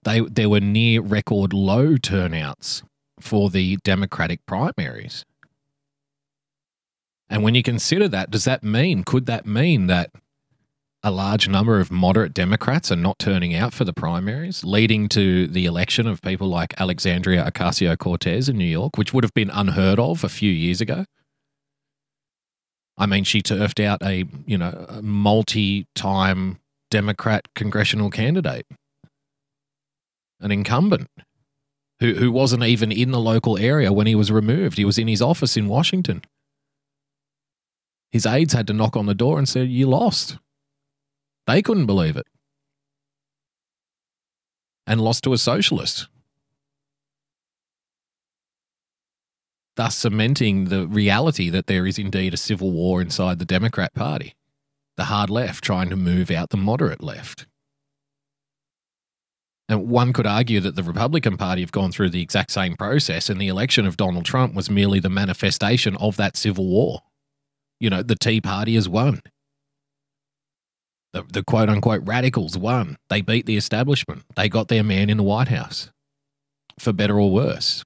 They 0.03 0.21
there 0.21 0.51
were 0.51 0.61
near 0.61 1.01
record 1.01 1.55
low 1.55 1.97
turnouts 1.97 2.83
for 3.19 3.49
the 3.49 3.79
Democratic 3.83 4.45
primaries. 4.45 5.25
And 7.31 7.43
when 7.43 7.55
you 7.55 7.63
consider 7.63 8.07
that, 8.09 8.31
does 8.31 8.45
that 8.45 8.63
mean, 8.63 9.03
could 9.03 9.25
that 9.25 9.47
mean 9.47 9.87
that 9.87 10.11
a 11.03 11.11
large 11.11 11.49
number 11.49 11.79
of 11.79 11.91
moderate 11.91 12.35
Democrats 12.35 12.91
are 12.91 12.97
not 12.97 13.19
turning 13.19 13.55
out 13.55 13.73
for 13.73 13.85
the 13.85 13.93
primaries, 13.93 14.65
leading 14.65 15.09
to 15.11 15.47
the 15.47 15.67
election 15.67 16.07
of 16.07 16.21
people 16.23 16.49
like 16.49 16.81
Alexandria 16.81 17.45
Ocasio 17.51 17.97
Cortez 17.97 18.49
in 18.49 18.57
New 18.59 18.65
York, 18.65 18.99
which 18.99 19.13
would 19.15 19.23
have 19.23 19.35
been 19.35 19.51
unheard 19.51 19.99
of 20.01 20.25
a 20.25 20.29
few 20.29 20.51
years 20.51 20.81
ago. 20.81 21.05
I 22.99 23.07
mean, 23.07 23.25
she 23.25 23.43
turfed 23.43 23.79
out 23.79 24.03
a 24.03 24.25
you 24.47 24.59
know 24.59 25.01
multi-time 25.03 26.59
Democrat 26.91 27.49
congressional 27.55 28.11
candidate. 28.11 28.67
an 30.41 30.51
incumbent 30.51 31.09
who, 32.01 32.15
who 32.15 32.31
wasn't 32.33 32.63
even 32.63 32.93
in 32.93 33.11
the 33.11 33.21
local 33.21 33.57
area 33.59 33.93
when 33.93 34.07
he 34.07 34.15
was 34.15 34.31
removed. 34.31 34.77
He 34.77 34.85
was 34.85 34.99
in 34.99 35.09
his 35.09 35.23
office 35.23 35.57
in 35.57 35.69
Washington. 35.69 36.23
His 38.11 38.27
aides 38.27 38.53
had 38.53 38.67
to 38.69 38.73
knock 38.73 38.97
on 38.97 39.07
the 39.07 39.15
door 39.15 39.39
and 39.39 39.49
say, 39.49 39.65
You 39.65 39.87
lost. 39.87 40.39
They 41.47 41.63
couldn't 41.63 41.87
believe 41.87 42.17
it. 42.17 42.27
And 44.87 45.01
lost 45.01 45.25
to 45.25 45.33
a 45.33 45.39
socialist. 45.39 46.09
Thus 49.77 49.95
cementing 49.95 50.67
the 50.67 50.87
reality 50.87 51.51
that 51.51 51.67
there 51.67 51.87
is 51.87 51.99
indeed 51.99 52.33
a 52.33 52.39
civil 52.39 52.71
war 52.71 53.03
inside 53.03 53.39
the 53.39 53.45
Democrat 53.45 53.95
Party, 53.95 54.35
the 54.97 55.05
hard 55.05 55.29
left 55.29 55.63
trying 55.63 55.91
to 55.91 55.97
move 55.97 56.31
out 56.31 56.51
the 56.51 56.57
moderate 56.57 57.03
left. 57.03 57.47
And 59.69 59.89
one 59.89 60.13
could 60.13 60.27
argue 60.27 60.61
that 60.61 60.77
the 60.77 60.83
Republican 60.83 61.37
Party 61.37 61.61
have 61.61 61.73
gone 61.73 61.91
through 61.93 62.11
the 62.11 62.23
exact 62.23 62.53
same 62.53 62.77
process, 62.77 63.29
and 63.29 63.41
the 63.41 63.49
election 63.49 63.85
of 63.85 63.97
Donald 63.97 64.25
Trump 64.25 64.55
was 64.55 64.71
merely 64.71 65.01
the 65.01 65.11
manifestation 65.11 65.97
of 65.97 66.17
that 66.17 66.37
civil 66.37 66.67
war. 66.67 67.01
You 67.81 67.91
know, 67.91 68.03
the 68.03 68.15
Tea 68.15 68.41
Party 68.41 68.77
has 68.77 68.89
won. 68.89 69.21
The, 71.13 71.23
the 71.23 71.43
quote 71.43 71.69
unquote 71.69 72.03
radicals 72.05 72.59
won. 72.59 72.97
They 73.09 73.21
beat 73.21 73.47
the 73.47 73.57
establishment. 73.57 74.25
They 74.35 74.49
got 74.49 74.69
their 74.69 74.85
man 74.85 75.09
in 75.09 75.17
the 75.17 75.23
White 75.23 75.49
House, 75.49 75.91
for 76.79 76.93
better 76.93 77.19
or 77.19 77.31
worse. 77.31 77.85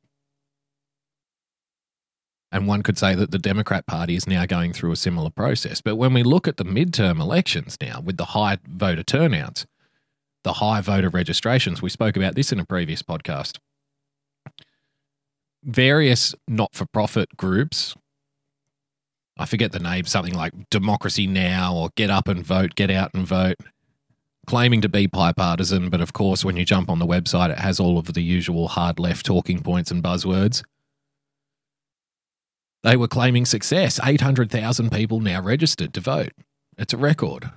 And 2.53 2.67
one 2.67 2.83
could 2.83 2.99
say 2.99 3.15
that 3.15 3.31
the 3.31 3.39
Democrat 3.39 3.87
Party 3.87 4.17
is 4.17 4.27
now 4.27 4.45
going 4.45 4.73
through 4.73 4.91
a 4.91 4.97
similar 4.97 5.31
process. 5.31 5.81
But 5.81 5.95
when 5.95 6.13
we 6.13 6.25
look 6.25 6.49
at 6.49 6.57
the 6.57 6.65
midterm 6.65 7.21
elections 7.21 7.77
now, 7.81 8.01
with 8.01 8.17
the 8.17 8.25
high 8.27 8.59
voter 8.67 9.05
turnouts, 9.05 9.67
the 10.43 10.55
high 10.55 10.81
voter 10.81 11.09
registrations. 11.09 11.83
We 11.83 11.91
spoke 11.91 12.17
about 12.17 12.35
this 12.35 12.53
in 12.53 12.61
a 12.61 12.65
previous 12.65 13.03
podcast. 13.03 13.59
Various 15.63 16.35
not 16.49 16.75
for 16.75 16.87
profit 16.87 17.37
groups, 17.37 17.95
I 19.41 19.47
forget 19.47 19.73
the 19.73 19.79
name, 19.79 20.05
something 20.05 20.35
like 20.35 20.53
Democracy 20.69 21.27
Now! 21.27 21.75
or 21.75 21.89
Get 21.97 22.11
Up 22.11 22.29
and 22.29 22.45
Vote, 22.45 22.75
Get 22.75 22.91
Out 22.91 23.15
and 23.15 23.27
Vote, 23.27 23.57
claiming 24.47 24.83
to 24.83 24.89
be 24.89 25.07
bipartisan, 25.07 25.89
but 25.89 26.03
of 26.03 26.13
course, 26.13 26.45
when 26.45 26.59
you 26.59 26.67
jump 26.67 26.91
on 26.91 26.99
the 26.99 27.07
website, 27.07 27.49
it 27.49 27.59
has 27.59 27.81
all 27.81 27.99
of 27.99 28.13
the 28.13 28.21
usual 28.21 28.69
hard 28.69 28.99
left 28.99 29.25
talking 29.25 29.63
points 29.63 29.91
and 29.91 30.03
buzzwords. 30.03 30.63
They 32.83 32.99
were 32.99 33.09
claiming 33.09 33.47
success 33.47 33.99
800,000 34.05 34.93
people 34.93 35.21
now 35.21 35.41
registered 35.41 35.95
to 35.95 36.01
vote. 36.03 36.33
It's 36.77 36.93
a 36.93 36.99
record. 36.99 37.51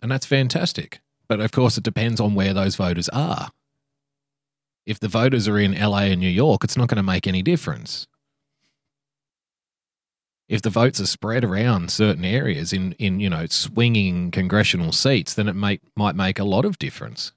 And 0.00 0.10
that's 0.10 0.26
fantastic. 0.26 1.00
But 1.28 1.40
of 1.40 1.52
course, 1.52 1.76
it 1.76 1.84
depends 1.84 2.20
on 2.20 2.34
where 2.34 2.54
those 2.54 2.76
voters 2.76 3.10
are. 3.10 3.50
If 4.86 4.98
the 4.98 5.08
voters 5.08 5.46
are 5.46 5.58
in 5.58 5.78
LA 5.78 6.04
and 6.04 6.20
New 6.20 6.28
York, 6.28 6.64
it's 6.64 6.76
not 6.76 6.88
going 6.88 6.96
to 6.96 7.02
make 7.02 7.26
any 7.26 7.42
difference. 7.42 8.06
If 10.52 10.60
the 10.60 10.68
votes 10.68 11.00
are 11.00 11.06
spread 11.06 11.44
around 11.44 11.90
certain 11.90 12.26
areas 12.26 12.74
in, 12.74 12.92
in 12.98 13.20
you 13.20 13.30
know, 13.30 13.46
swinging 13.46 14.30
congressional 14.30 14.92
seats, 14.92 15.32
then 15.32 15.48
it 15.48 15.56
may, 15.56 15.80
might 15.96 16.14
make 16.14 16.38
a 16.38 16.44
lot 16.44 16.66
of 16.66 16.78
difference. 16.78 17.32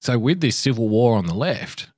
So, 0.00 0.18
with 0.18 0.40
this 0.40 0.56
civil 0.56 0.88
war 0.88 1.16
on 1.16 1.26
the 1.26 1.36
left, 1.36 1.90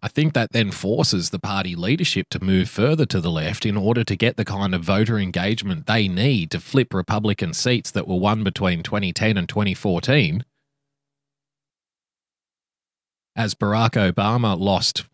I 0.00 0.08
think 0.08 0.32
that 0.32 0.52
then 0.52 0.70
forces 0.70 1.28
the 1.28 1.38
party 1.38 1.76
leadership 1.76 2.30
to 2.30 2.42
move 2.42 2.70
further 2.70 3.04
to 3.04 3.20
the 3.20 3.30
left 3.30 3.66
in 3.66 3.76
order 3.76 4.02
to 4.02 4.16
get 4.16 4.38
the 4.38 4.46
kind 4.46 4.74
of 4.74 4.82
voter 4.82 5.18
engagement 5.18 5.86
they 5.86 6.08
need 6.08 6.50
to 6.52 6.58
flip 6.58 6.94
Republican 6.94 7.52
seats 7.52 7.90
that 7.90 8.08
were 8.08 8.16
won 8.16 8.44
between 8.44 8.82
2010 8.82 9.36
and 9.36 9.46
2014. 9.46 10.42
As 13.36 13.54
Barack 13.54 14.10
Obama 14.10 14.58
lost, 14.58 15.04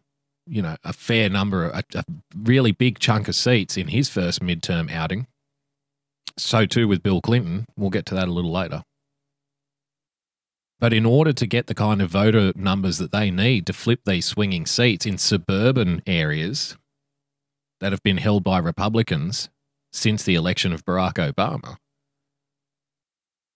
you 0.48 0.62
know, 0.62 0.76
a 0.84 0.92
fair 0.92 1.28
number, 1.28 1.68
a, 1.68 1.82
a 1.94 2.04
really 2.36 2.72
big 2.72 2.98
chunk 2.98 3.28
of 3.28 3.36
seats 3.36 3.76
in 3.76 3.88
his 3.88 4.08
first 4.08 4.40
midterm 4.40 4.90
outing. 4.90 5.26
So 6.36 6.66
too 6.66 6.88
with 6.88 7.02
Bill 7.02 7.20
Clinton. 7.20 7.66
We'll 7.76 7.90
get 7.90 8.06
to 8.06 8.14
that 8.14 8.28
a 8.28 8.32
little 8.32 8.52
later. 8.52 8.82
But 10.80 10.92
in 10.92 11.04
order 11.04 11.32
to 11.32 11.46
get 11.46 11.66
the 11.66 11.74
kind 11.74 12.00
of 12.00 12.10
voter 12.10 12.52
numbers 12.54 12.98
that 12.98 13.10
they 13.10 13.30
need 13.30 13.66
to 13.66 13.72
flip 13.72 14.00
these 14.06 14.26
swinging 14.26 14.64
seats 14.64 15.06
in 15.06 15.18
suburban 15.18 16.02
areas 16.06 16.76
that 17.80 17.92
have 17.92 18.02
been 18.02 18.18
held 18.18 18.44
by 18.44 18.58
Republicans 18.58 19.48
since 19.92 20.22
the 20.22 20.36
election 20.36 20.72
of 20.72 20.84
Barack 20.84 21.14
Obama, 21.14 21.76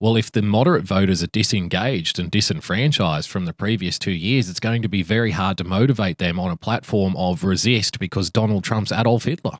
well, 0.02 0.16
if 0.16 0.32
the 0.32 0.42
moderate 0.42 0.82
voters 0.82 1.23
are 1.23 1.28
disengaged 1.28 2.18
and 2.18 2.28
disenfranchised 2.28 3.30
from 3.30 3.44
the 3.44 3.52
previous 3.52 4.00
two 4.00 4.11
years, 4.11 4.49
it's 4.49 4.59
going 4.59 4.82
to 4.82 4.88
be 4.88 5.04
very 5.04 5.30
hard 5.30 5.56
to 5.59 5.64
motivate 5.64 6.18
them 6.18 6.40
on 6.40 6.50
a 6.50 6.56
platform 6.56 7.14
of 7.16 7.44
resist 7.44 8.00
because 8.00 8.28
Donald 8.28 8.64
Trump's 8.64 8.90
Adolf 8.90 9.26
Hitler. 9.26 9.59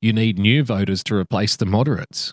You 0.00 0.12
need 0.12 0.38
new 0.38 0.62
voters 0.62 1.02
to 1.04 1.16
replace 1.16 1.56
the 1.56 1.66
moderates. 1.66 2.32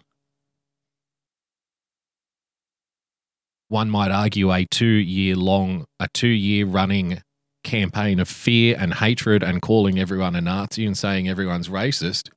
one 3.67 3.89
might 3.89 4.11
argue, 4.11 4.51
a 4.51 4.65
two 4.65 4.85
year 4.85 5.35
long, 5.35 5.85
a 5.99 6.07
two 6.13 6.27
year 6.27 6.67
running 6.67 7.23
campaign 7.63 8.19
of 8.19 8.27
fear 8.27 8.75
and 8.77 8.95
hatred 8.95 9.41
and 9.41 9.59
calling 9.59 9.97
everyone 9.97 10.35
a 10.35 10.41
Nazi 10.41 10.85
and 10.85 10.95
saying 10.95 11.27
everyone's 11.27 11.69
racist 11.69 12.29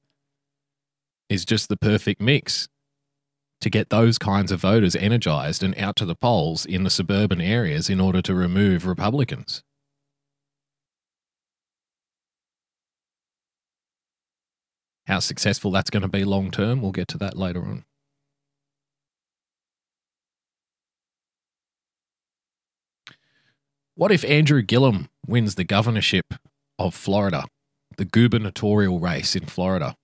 is 1.28 1.44
just 1.44 1.68
the 1.68 1.76
perfect 1.76 2.22
mix 2.22 2.68
to 3.64 3.70
get 3.70 3.88
those 3.88 4.18
kinds 4.18 4.52
of 4.52 4.60
voters 4.60 4.94
energized 4.94 5.62
and 5.62 5.74
out 5.78 5.96
to 5.96 6.04
the 6.04 6.14
polls 6.14 6.66
in 6.66 6.84
the 6.84 6.90
suburban 6.90 7.40
areas 7.40 7.88
in 7.88 7.98
order 7.98 8.20
to 8.20 8.34
remove 8.34 8.86
Republicans. 8.86 9.62
How 15.06 15.18
successful 15.18 15.70
that's 15.70 15.88
going 15.88 16.02
to 16.02 16.08
be 16.08 16.26
long 16.26 16.50
term, 16.50 16.82
we'll 16.82 16.92
get 16.92 17.08
to 17.08 17.18
that 17.18 17.38
later 17.38 17.62
on. 17.62 17.86
What 23.94 24.12
if 24.12 24.26
Andrew 24.26 24.60
Gillum 24.60 25.08
wins 25.26 25.54
the 25.54 25.64
governorship 25.64 26.34
of 26.78 26.94
Florida, 26.94 27.46
the 27.96 28.04
gubernatorial 28.04 29.00
race 29.00 29.34
in 29.34 29.46
Florida? 29.46 29.96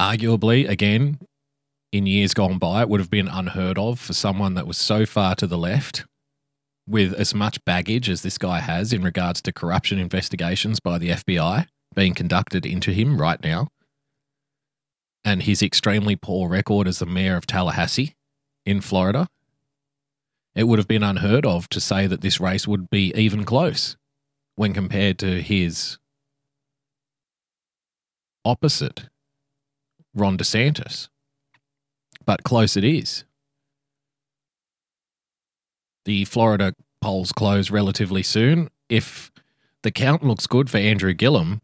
Arguably, 0.00 0.66
again, 0.66 1.18
in 1.92 2.06
years 2.06 2.32
gone 2.32 2.56
by, 2.56 2.80
it 2.80 2.88
would 2.88 3.00
have 3.00 3.10
been 3.10 3.28
unheard 3.28 3.76
of 3.76 4.00
for 4.00 4.14
someone 4.14 4.54
that 4.54 4.66
was 4.66 4.78
so 4.78 5.04
far 5.04 5.34
to 5.34 5.46
the 5.46 5.58
left 5.58 6.06
with 6.88 7.12
as 7.12 7.34
much 7.34 7.62
baggage 7.66 8.08
as 8.08 8.22
this 8.22 8.38
guy 8.38 8.60
has 8.60 8.94
in 8.94 9.02
regards 9.02 9.42
to 9.42 9.52
corruption 9.52 9.98
investigations 9.98 10.80
by 10.80 10.96
the 10.96 11.10
FBI 11.10 11.66
being 11.94 12.14
conducted 12.14 12.64
into 12.64 12.92
him 12.92 13.20
right 13.20 13.42
now, 13.42 13.68
and 15.22 15.42
his 15.42 15.62
extremely 15.62 16.16
poor 16.16 16.48
record 16.48 16.88
as 16.88 16.98
the 16.98 17.04
mayor 17.04 17.36
of 17.36 17.46
Tallahassee 17.46 18.14
in 18.64 18.80
Florida. 18.80 19.28
It 20.54 20.64
would 20.64 20.78
have 20.78 20.88
been 20.88 21.02
unheard 21.02 21.44
of 21.44 21.68
to 21.68 21.80
say 21.80 22.06
that 22.06 22.22
this 22.22 22.40
race 22.40 22.66
would 22.66 22.88
be 22.88 23.12
even 23.14 23.44
close 23.44 23.98
when 24.56 24.72
compared 24.72 25.18
to 25.18 25.42
his 25.42 25.98
opposite, 28.46 29.10
Ron 30.20 30.38
DeSantis. 30.38 31.08
But 32.24 32.44
close 32.44 32.76
it 32.76 32.84
is. 32.84 33.24
The 36.04 36.24
Florida 36.26 36.74
polls 37.00 37.32
close 37.32 37.70
relatively 37.70 38.22
soon. 38.22 38.68
If 38.88 39.32
the 39.82 39.90
count 39.90 40.22
looks 40.22 40.46
good 40.46 40.70
for 40.70 40.78
Andrew 40.78 41.14
Gillum, 41.14 41.62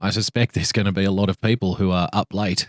I 0.00 0.10
suspect 0.10 0.54
there's 0.54 0.72
going 0.72 0.86
to 0.86 0.92
be 0.92 1.04
a 1.04 1.10
lot 1.10 1.28
of 1.28 1.40
people 1.40 1.76
who 1.76 1.90
are 1.90 2.08
up 2.12 2.32
late 2.32 2.68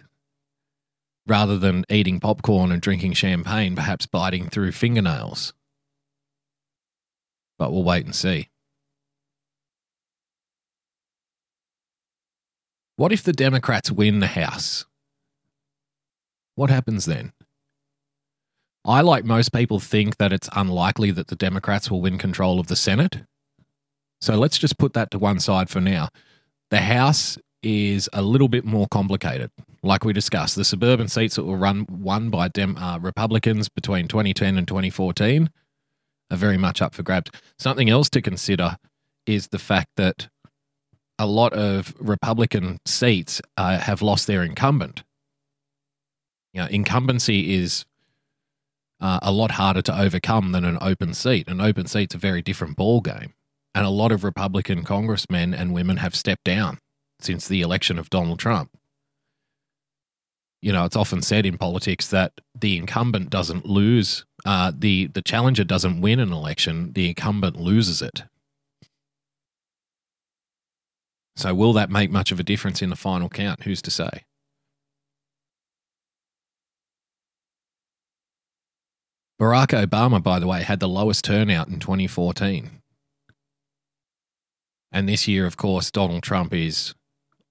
rather 1.28 1.58
than 1.58 1.86
eating 1.90 2.20
popcorn 2.20 2.72
and 2.72 2.82
drinking 2.82 3.14
champagne, 3.14 3.76
perhaps 3.76 4.08
biting 4.08 4.50
through 4.50 4.72
fingernails. 4.72 5.54
But 7.60 7.72
we'll 7.72 7.84
wait 7.84 8.06
and 8.06 8.16
see. 8.16 8.50
What 13.00 13.14
if 13.14 13.24
the 13.24 13.32
Democrats 13.32 13.90
win 13.90 14.20
the 14.20 14.28
House? 14.28 14.86
What 16.56 16.70
happens 16.70 17.06
then? 17.06 17.32
I, 18.84 19.00
like 19.00 19.24
most 19.24 19.54
people, 19.54 19.80
think 19.80 20.18
that 20.18 20.34
it's 20.34 20.50
unlikely 20.54 21.12
that 21.12 21.28
the 21.28 21.38
Democrats 21.38 21.90
will 21.90 22.02
win 22.02 22.18
control 22.18 22.60
of 22.60 22.68
the 22.68 22.76
Senate. 22.76 23.20
So 24.20 24.36
let's 24.36 24.58
just 24.58 24.78
put 24.78 24.92
that 24.96 25.12
to 25.12 25.18
one 25.18 25.40
side 25.40 25.70
for 25.70 25.80
now. 25.80 26.10
The 26.72 26.82
House 26.82 27.38
is 27.64 28.10
a 28.12 28.22
little 28.22 28.50
bit 28.50 28.66
more 28.66 28.88
complicated. 28.92 29.50
Like 29.82 30.04
we 30.04 30.12
discussed, 30.12 30.58
the 30.58 30.66
suburban 30.66 31.08
seats 31.08 31.38
that 31.38 31.46
were 31.46 31.56
run 31.56 31.86
won 31.90 32.30
by 32.30 32.50
Dem, 32.50 32.76
uh, 32.78 33.00
Republicans 33.00 33.70
between 33.70 34.10
2010 34.10 34.58
and 34.58 34.68
2014 34.68 35.50
are 36.32 36.38
very 36.38 36.58
much 36.58 36.82
up 36.82 36.94
for 36.94 37.04
grabs. 37.04 37.32
Something 37.58 37.90
else 37.90 38.10
to 38.10 38.22
consider 38.22 38.76
is 39.26 39.48
the 39.48 39.58
fact 39.58 39.92
that 39.96 40.28
a 41.20 41.26
lot 41.26 41.54
of 41.54 41.94
Republican 42.00 42.80
seats 42.86 43.42
uh, 43.58 43.78
have 43.78 44.02
lost 44.02 44.26
their 44.26 44.42
incumbent. 44.42 45.04
You 46.54 46.62
know, 46.62 46.68
incumbency 46.68 47.54
is 47.54 47.86
uh, 49.02 49.20
a 49.22 49.32
lot 49.32 49.52
harder 49.52 49.82
to 49.84 50.00
overcome 50.00 50.54
than 50.54 50.66
an 50.66 50.78
open 50.82 51.14
seat. 51.14 51.48
An 51.48 51.62
open 51.62 51.86
seat's 51.86 52.16
a 52.16 52.18
very 52.18 52.42
different 52.42 52.78
ball 52.78 53.02
game, 53.02 53.34
and 53.76 53.86
a 53.86 53.90
lot 53.90 54.12
of 54.12 54.24
Republican 54.24 54.84
congressmen 54.84 55.54
and 55.54 55.74
women 55.74 55.98
have 55.98 56.16
stepped 56.16 56.46
down 56.46 56.80
since 57.20 57.48
the 57.48 57.62
election 57.62 58.00
of 58.00 58.10
Donald 58.10 58.40
Trump. 58.40 58.72
You 60.62 60.74
know, 60.74 60.86
it's 60.86 60.96
often 60.96 61.22
said 61.22 61.46
in 61.46 61.58
politics 61.58 62.08
that 62.08 62.34
the 62.60 62.78
incumbent 62.78 63.30
doesn't 63.30 63.66
lose, 63.66 64.26
uh, 64.46 64.72
the 64.78 65.08
the 65.08 65.22
challenger 65.22 65.64
doesn't 65.64 66.02
win 66.02 66.20
an 66.20 66.34
election, 66.34 66.94
the 66.94 67.10
incumbent 67.10 67.58
loses 67.58 68.02
it. 68.02 68.24
So, 71.40 71.54
will 71.56 71.72
that 71.72 71.90
make 71.90 72.12
much 72.12 72.34
of 72.34 72.40
a 72.42 72.44
difference 72.44 72.82
in 72.82 72.90
the 72.90 72.98
final 72.98 73.30
count? 73.30 73.64
Who's 73.64 73.82
to 73.84 73.92
say? 73.92 74.26
Barack 79.40 79.68
Obama, 79.68 80.22
by 80.22 80.40
the 80.40 80.48
way, 80.48 80.64
had 80.64 80.82
the 80.82 80.90
lowest 80.90 81.24
turnout 81.24 81.70
in 81.70 81.80
2014. 81.80 82.82
And 84.92 85.08
this 85.08 85.30
year, 85.30 85.46
of 85.46 85.56
course, 85.56 85.90
Donald 85.90 86.24
Trump 86.24 86.54
is 86.54 86.94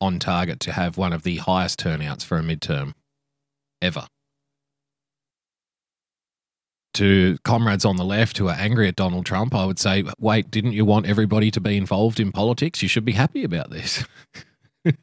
on 0.02 0.18
target 0.18 0.60
to 0.60 0.72
have 0.72 0.98
one 0.98 1.14
of 1.14 1.22
the 1.22 1.38
highest 1.38 1.78
turnouts 1.78 2.22
for 2.22 2.36
a 2.36 2.42
midterm 2.42 2.92
ever. 3.80 4.06
To 6.94 7.38
comrades 7.44 7.84
on 7.84 7.96
the 7.96 8.04
left 8.04 8.38
who 8.38 8.48
are 8.48 8.56
angry 8.56 8.88
at 8.88 8.96
Donald 8.96 9.24
Trump, 9.26 9.54
I 9.54 9.64
would 9.64 9.78
say, 9.78 10.04
wait, 10.18 10.50
didn't 10.50 10.72
you 10.72 10.84
want 10.84 11.06
everybody 11.06 11.50
to 11.52 11.60
be 11.60 11.76
involved 11.76 12.18
in 12.18 12.32
politics? 12.32 12.82
You 12.82 12.88
should 12.88 13.04
be 13.04 13.12
happy 13.12 13.44
about 13.44 13.70
this. 13.70 14.04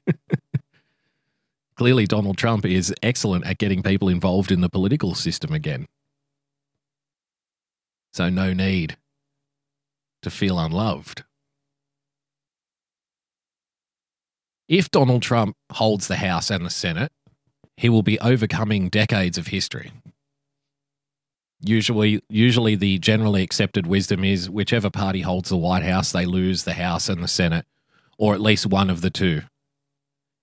Clearly, 1.78 2.06
Donald 2.06 2.38
Trump 2.38 2.66
is 2.66 2.94
excellent 3.04 3.46
at 3.46 3.58
getting 3.58 3.84
people 3.84 4.10
involved 4.10 4.52
in 4.52 4.62
the 4.62 4.70
political 4.70 5.14
system 5.14 5.54
again. 5.54 5.88
So, 8.14 8.30
no 8.30 8.54
need 8.54 8.98
to 10.22 10.30
feel 10.30 10.58
unloved. 10.58 11.24
If 14.68 14.90
Donald 14.90 15.22
Trump 15.22 15.56
holds 15.74 16.08
the 16.08 16.16
House 16.16 16.50
and 16.50 16.66
the 16.66 16.70
Senate, 16.70 17.12
he 17.78 17.90
will 17.90 18.04
be 18.04 18.20
overcoming 18.20 18.90
decades 18.90 19.38
of 19.38 19.48
history. 19.48 19.92
Usually, 21.62 22.22
usually 22.30 22.76
the 22.76 23.00
generally 23.00 23.42
accepted 23.42 23.88
wisdom 23.88 24.24
is 24.24 24.50
whichever 24.50 24.90
party 24.90 25.22
holds 25.22 25.50
the 25.50 25.58
White 25.58 25.84
House, 25.84 26.12
they 26.12 26.26
lose 26.26 26.64
the 26.64 26.74
House 26.74 27.10
and 27.10 27.24
the 27.24 27.28
Senate, 27.28 27.66
or 28.18 28.34
at 28.34 28.42
least 28.42 28.66
one 28.66 28.90
of 28.90 29.02
the 29.02 29.10
two 29.10 29.44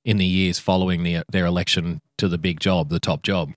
in 0.04 0.16
the 0.16 0.26
years 0.26 0.58
following 0.58 1.02
the, 1.02 1.22
their 1.30 1.46
election 1.46 2.00
to 2.18 2.28
the 2.28 2.38
big 2.38 2.60
job, 2.60 2.88
the 2.88 2.98
top 2.98 3.22
job. 3.22 3.52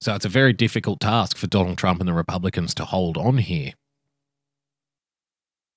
So 0.00 0.14
it's 0.14 0.24
a 0.24 0.30
very 0.30 0.52
difficult 0.52 1.00
task 1.00 1.36
for 1.36 1.46
Donald 1.46 1.78
Trump 1.78 2.00
and 2.00 2.08
the 2.08 2.14
Republicans 2.14 2.74
to 2.74 2.84
hold 2.84 3.16
on 3.16 3.38
here. 3.38 3.72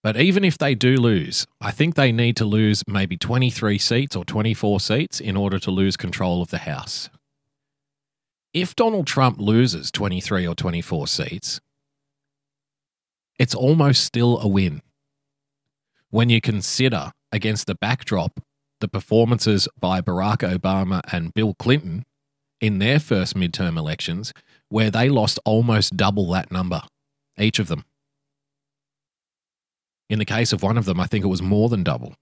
But 0.02 0.18
even 0.18 0.44
if 0.44 0.58
they 0.58 0.76
do 0.76 0.98
lose, 0.98 1.48
I 1.62 1.72
think 1.72 1.96
they 1.96 2.12
need 2.12 2.36
to 2.38 2.46
lose 2.46 2.84
maybe 2.88 3.16
23 3.16 3.78
seats 3.78 4.16
or 4.16 4.26
24 4.26 4.82
seats 4.82 5.22
in 5.22 5.38
order 5.38 5.60
to 5.60 5.72
lose 5.72 5.96
control 5.96 6.42
of 6.42 6.50
the 6.50 6.60
House. 6.60 7.10
If 8.54 8.76
Donald 8.76 9.08
Trump 9.08 9.40
loses 9.40 9.90
23 9.90 10.46
or 10.46 10.54
24 10.54 11.08
seats, 11.08 11.60
it's 13.40 13.56
almost 13.56 14.04
still 14.04 14.40
a 14.40 14.48
win. 14.48 14.84
When 16.12 16.30
you 16.30 16.40
consider 16.40 17.14
against 17.32 17.66
the 17.66 17.74
backdrop 17.74 18.40
the 18.80 18.88
performances 18.88 19.68
by 19.80 20.02
Barack 20.02 20.40
Obama 20.40 21.02
and 21.12 21.34
Bill 21.34 21.56
Clinton 21.56 22.04
in 22.62 22.78
their 22.78 23.00
first 23.00 23.36
midterm 23.36 23.76
elections, 23.78 24.34
where 24.70 24.92
they 24.92 25.10
lost 25.10 25.40
almost 25.46 25.98
double 25.98 26.30
that 26.32 26.52
number, 26.52 26.84
each 27.40 27.58
of 27.58 27.70
them. 27.70 27.86
In 30.10 30.20
the 30.20 30.26
case 30.26 30.54
of 30.54 30.62
one 30.62 30.78
of 30.78 30.86
them, 30.86 31.00
I 31.00 31.08
think 31.08 31.26
it 31.26 31.30
was 31.30 31.42
more 31.42 31.70
than 31.70 31.82
double. 31.82 32.14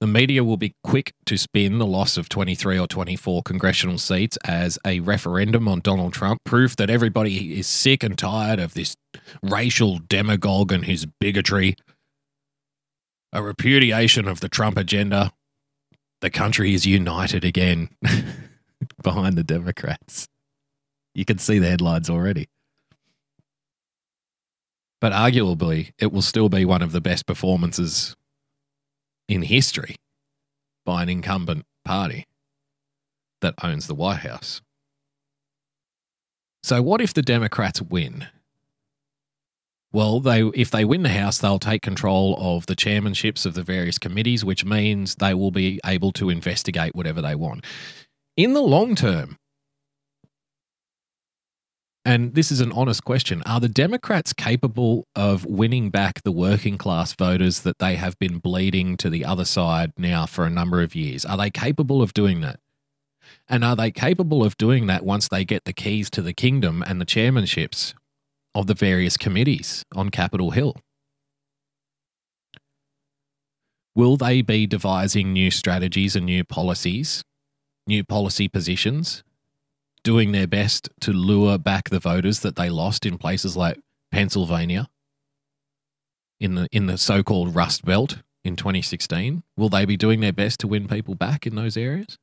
The 0.00 0.06
media 0.06 0.44
will 0.44 0.56
be 0.56 0.76
quick 0.84 1.12
to 1.26 1.36
spin 1.36 1.78
the 1.78 1.86
loss 1.86 2.16
of 2.16 2.28
23 2.28 2.78
or 2.78 2.86
24 2.86 3.42
congressional 3.42 3.98
seats 3.98 4.38
as 4.44 4.78
a 4.86 5.00
referendum 5.00 5.66
on 5.66 5.80
Donald 5.80 6.12
Trump, 6.12 6.40
proof 6.44 6.76
that 6.76 6.88
everybody 6.88 7.58
is 7.58 7.66
sick 7.66 8.04
and 8.04 8.16
tired 8.16 8.60
of 8.60 8.74
this 8.74 8.96
racial 9.42 9.98
demagogue 9.98 10.70
and 10.70 10.84
his 10.84 11.06
bigotry, 11.20 11.74
a 13.32 13.42
repudiation 13.42 14.28
of 14.28 14.38
the 14.38 14.48
Trump 14.48 14.76
agenda. 14.76 15.32
The 16.20 16.30
country 16.30 16.74
is 16.74 16.86
united 16.86 17.44
again 17.44 17.88
behind 19.02 19.36
the 19.36 19.44
Democrats. 19.44 20.28
You 21.12 21.24
can 21.24 21.38
see 21.38 21.58
the 21.58 21.68
headlines 21.68 22.08
already. 22.08 22.48
But 25.00 25.12
arguably, 25.12 25.90
it 25.98 26.12
will 26.12 26.22
still 26.22 26.48
be 26.48 26.64
one 26.64 26.82
of 26.82 26.92
the 26.92 27.00
best 27.00 27.26
performances 27.26 28.16
in 29.28 29.42
history 29.42 29.96
by 30.84 31.02
an 31.02 31.08
incumbent 31.08 31.64
party 31.84 32.26
that 33.40 33.54
owns 33.62 33.86
the 33.86 33.94
White 33.94 34.20
House. 34.20 34.60
So, 36.62 36.82
what 36.82 37.00
if 37.00 37.14
the 37.14 37.22
Democrats 37.22 37.80
win? 37.80 38.26
Well, 39.92 40.20
they 40.20 40.42
if 40.54 40.70
they 40.70 40.84
win 40.84 41.02
the 41.02 41.08
House, 41.08 41.38
they'll 41.38 41.58
take 41.58 41.82
control 41.82 42.36
of 42.38 42.66
the 42.66 42.76
chairmanships 42.76 43.46
of 43.46 43.54
the 43.54 43.62
various 43.62 43.98
committees, 43.98 44.44
which 44.44 44.64
means 44.64 45.14
they 45.14 45.32
will 45.32 45.50
be 45.50 45.80
able 45.84 46.12
to 46.12 46.28
investigate 46.28 46.94
whatever 46.94 47.22
they 47.22 47.34
want. 47.34 47.64
In 48.36 48.52
the 48.52 48.60
long 48.60 48.94
term, 48.94 49.37
and 52.08 52.34
this 52.34 52.50
is 52.50 52.62
an 52.62 52.72
honest 52.72 53.04
question 53.04 53.42
Are 53.44 53.60
the 53.60 53.68
Democrats 53.68 54.32
capable 54.32 55.06
of 55.14 55.44
winning 55.44 55.90
back 55.90 56.22
the 56.22 56.32
working 56.32 56.78
class 56.78 57.12
voters 57.12 57.60
that 57.60 57.78
they 57.80 57.96
have 57.96 58.18
been 58.18 58.38
bleeding 58.38 58.96
to 58.96 59.10
the 59.10 59.26
other 59.26 59.44
side 59.44 59.92
now 59.98 60.24
for 60.24 60.46
a 60.46 60.50
number 60.50 60.80
of 60.80 60.94
years? 60.94 61.26
Are 61.26 61.36
they 61.36 61.50
capable 61.50 62.00
of 62.00 62.14
doing 62.14 62.40
that? 62.40 62.60
And 63.46 63.62
are 63.62 63.76
they 63.76 63.90
capable 63.90 64.42
of 64.42 64.56
doing 64.56 64.86
that 64.86 65.04
once 65.04 65.28
they 65.28 65.44
get 65.44 65.66
the 65.66 65.74
keys 65.74 66.08
to 66.10 66.22
the 66.22 66.32
kingdom 66.32 66.82
and 66.86 66.98
the 66.98 67.04
chairmanships 67.04 67.92
of 68.54 68.66
the 68.68 68.74
various 68.74 69.18
committees 69.18 69.84
on 69.94 70.08
Capitol 70.08 70.52
Hill? 70.52 70.76
Will 73.94 74.16
they 74.16 74.40
be 74.40 74.66
devising 74.66 75.34
new 75.34 75.50
strategies 75.50 76.16
and 76.16 76.24
new 76.24 76.42
policies, 76.42 77.22
new 77.86 78.02
policy 78.02 78.48
positions 78.48 79.22
doing 80.02 80.32
their 80.32 80.46
best 80.46 80.88
to 81.00 81.12
lure 81.12 81.58
back 81.58 81.90
the 81.90 81.98
voters 81.98 82.40
that 82.40 82.56
they 82.56 82.70
lost 82.70 83.04
in 83.06 83.18
places 83.18 83.56
like 83.56 83.78
Pennsylvania 84.10 84.88
in 86.40 86.54
the 86.54 86.68
in 86.72 86.86
the 86.86 86.98
so-called 86.98 87.54
Rust 87.54 87.84
Belt 87.84 88.18
in 88.44 88.56
2016? 88.56 89.42
Will 89.56 89.68
they 89.68 89.84
be 89.84 89.96
doing 89.96 90.20
their 90.20 90.32
best 90.32 90.60
to 90.60 90.68
win 90.68 90.88
people 90.88 91.14
back 91.14 91.46
in 91.46 91.54
those 91.54 91.76
areas? 91.76 92.18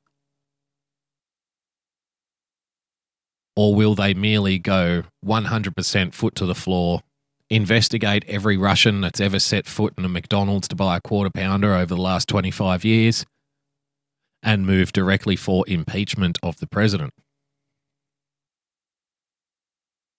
Or 3.55 3.73
will 3.73 3.95
they 3.95 4.13
merely 4.13 4.59
go 4.59 5.03
100% 5.25 6.13
foot 6.13 6.35
to 6.35 6.45
the 6.45 6.55
floor, 6.55 7.01
investigate 7.49 8.25
every 8.27 8.57
Russian 8.57 8.99
that's 8.99 9.21
ever 9.21 9.39
set 9.39 9.65
foot 9.65 9.93
in 9.97 10.03
a 10.03 10.09
McDonald's 10.09 10.67
to 10.69 10.75
buy 10.75 10.97
a 10.97 11.01
quarter 11.01 11.29
pounder 11.29 11.73
over 11.73 11.95
the 11.95 12.01
last 12.01 12.27
25 12.27 12.83
years, 12.83 13.25
and 14.43 14.65
move 14.65 14.91
directly 14.91 15.37
for 15.37 15.63
impeachment 15.67 16.37
of 16.43 16.59
the 16.59 16.67
president? 16.67 17.13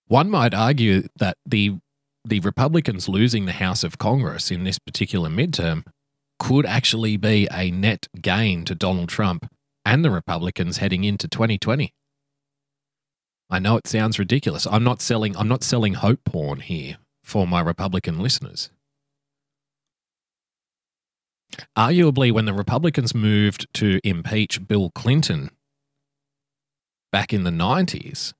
One 0.08 0.30
might 0.30 0.54
argue 0.54 1.08
that 1.16 1.36
the 1.44 1.78
the 2.24 2.40
Republicans 2.40 3.08
losing 3.08 3.46
the 3.46 3.52
House 3.52 3.84
of 3.84 3.98
Congress 3.98 4.50
in 4.50 4.64
this 4.64 4.80
particular 4.80 5.30
midterm 5.30 5.84
could 6.40 6.66
actually 6.66 7.16
be 7.16 7.46
a 7.52 7.70
net 7.70 8.08
gain 8.20 8.64
to 8.64 8.74
Donald 8.74 9.08
Trump 9.08 9.48
and 9.84 10.04
the 10.04 10.10
Republicans 10.10 10.78
heading 10.78 11.04
into 11.04 11.28
2020. 11.28 11.92
I 13.48 13.58
know 13.60 13.76
it 13.76 13.86
sounds 13.86 14.18
ridiculous. 14.18 14.66
I'm 14.66 14.82
not 14.82 15.00
selling 15.00 15.36
I'm 15.36 15.48
not 15.48 15.62
selling 15.62 15.94
hope 15.94 16.20
porn 16.24 16.60
here 16.60 16.96
for 17.22 17.46
my 17.46 17.60
Republican 17.60 18.18
listeners. 18.18 18.70
Arguably 21.76 22.32
when 22.32 22.44
the 22.44 22.52
Republicans 22.52 23.14
moved 23.14 23.66
to 23.74 24.00
impeach 24.04 24.66
Bill 24.66 24.90
Clinton 24.90 25.50
back 27.12 27.32
in 27.32 27.44
the 27.44 27.50
90s, 27.50 28.34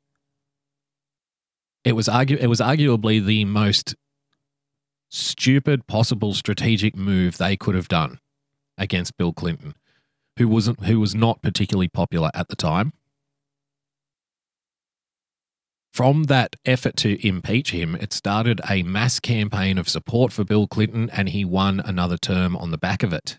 it 1.87 1.95
was 1.95 2.09
argu- 2.09 2.41
it 2.41 2.49
was 2.49 2.61
arguably 2.61 3.25
the 3.25 3.45
most 3.45 3.95
stupid 5.09 5.87
possible 5.87 6.35
strategic 6.35 6.97
move 6.97 7.39
they 7.39 7.57
could 7.57 7.77
have 7.77 7.87
done 7.87 8.19
against 8.77 9.17
Bill 9.17 9.33
Clinton, 9.33 9.77
who 10.37 10.49
wasn't 10.49 10.85
who 10.87 10.99
was 10.99 11.15
not 11.15 11.43
particularly 11.43 11.87
popular 11.87 12.33
at 12.35 12.49
the 12.49 12.57
time. 12.57 12.93
From 15.95 16.25
that 16.25 16.57
effort 16.65 16.97
to 16.97 17.25
impeach 17.25 17.71
him, 17.71 17.95
it 17.95 18.13
started 18.13 18.61
a 18.69 18.83
mass 18.83 19.21
campaign 19.21 19.79
of 19.79 19.89
support 19.89 20.33
for 20.33 20.43
Bill 20.43 20.67
Clinton, 20.67 21.09
and 21.11 21.29
he 21.29 21.45
won 21.45 21.79
another 21.79 22.19
term 22.19 22.57
on 22.57 22.73
the 22.73 22.79
back 22.79 23.05
of 23.05 23.13
it. 23.13 23.39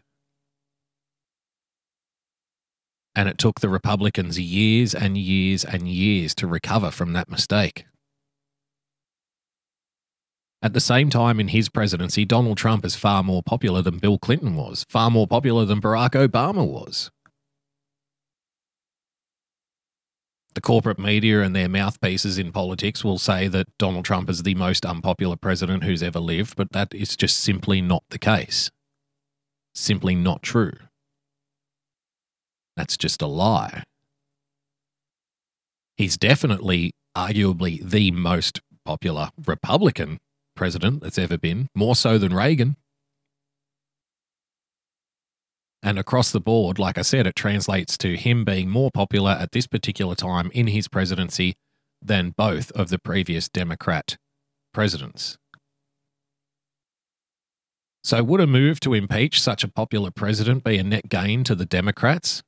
And 3.13 3.27
it 3.27 3.37
took 3.37 3.59
the 3.59 3.67
Republicans 3.67 4.39
years 4.39 4.95
and 4.95 5.17
years 5.17 5.65
and 5.65 5.89
years 5.89 6.33
to 6.35 6.47
recover 6.47 6.91
from 6.91 7.11
that 7.11 7.29
mistake. 7.29 7.85
At 10.61 10.73
the 10.73 10.79
same 10.79 11.09
time, 11.09 11.39
in 11.39 11.49
his 11.49 11.69
presidency, 11.69 12.25
Donald 12.25 12.57
Trump 12.57 12.83
is 12.83 12.95
far 12.95 13.21
more 13.21 13.43
popular 13.43 13.83
than 13.83 13.99
Bill 13.99 14.17
Clinton 14.17 14.55
was, 14.55 14.85
far 14.89 15.11
more 15.11 15.27
popular 15.27 15.65
than 15.65 15.79
Barack 15.79 16.11
Obama 16.11 16.67
was. 16.67 17.11
The 20.55 20.61
corporate 20.61 20.97
media 20.97 21.43
and 21.43 21.55
their 21.55 21.69
mouthpieces 21.69 22.39
in 22.39 22.51
politics 22.51 23.03
will 23.03 23.19
say 23.19 23.47
that 23.47 23.67
Donald 23.77 24.05
Trump 24.05 24.27
is 24.27 24.41
the 24.41 24.55
most 24.55 24.87
unpopular 24.87 25.35
president 25.35 25.83
who's 25.83 26.01
ever 26.01 26.19
lived, 26.19 26.55
but 26.55 26.71
that 26.71 26.91
is 26.95 27.15
just 27.15 27.39
simply 27.39 27.79
not 27.79 28.03
the 28.09 28.17
case. 28.17 28.71
Simply 29.75 30.15
not 30.15 30.41
true. 30.41 30.73
That's 32.75 32.97
just 32.97 33.21
a 33.21 33.27
lie. 33.27 33.83
He's 35.95 36.17
definitely, 36.17 36.93
arguably, 37.15 37.87
the 37.87 38.09
most 38.09 38.59
popular 38.83 39.29
Republican 39.45 40.17
president 40.57 41.01
that's 41.01 41.17
ever 41.17 41.37
been, 41.37 41.69
more 41.73 41.95
so 41.95 42.17
than 42.17 42.33
Reagan. 42.33 42.75
And 45.81 45.97
across 45.97 46.31
the 46.31 46.41
board, 46.41 46.79
like 46.79 46.97
I 46.97 47.03
said, 47.03 47.27
it 47.27 47.35
translates 47.35 47.97
to 47.99 48.17
him 48.17 48.43
being 48.43 48.69
more 48.69 48.91
popular 48.91 49.31
at 49.31 49.53
this 49.53 49.67
particular 49.67 50.15
time 50.15 50.51
in 50.53 50.67
his 50.67 50.89
presidency 50.89 51.55
than 52.01 52.33
both 52.35 52.71
of 52.71 52.89
the 52.89 52.99
previous 52.99 53.47
Democrat 53.47 54.17
presidents. 54.73 55.37
So, 58.03 58.23
would 58.23 58.41
a 58.41 58.47
move 58.47 58.79
to 58.81 58.93
impeach 58.93 59.41
such 59.41 59.63
a 59.63 59.67
popular 59.67 60.11
president 60.11 60.63
be 60.63 60.77
a 60.77 60.83
net 60.83 61.09
gain 61.09 61.43
to 61.43 61.55
the 61.55 61.65
Democrats? 61.65 62.41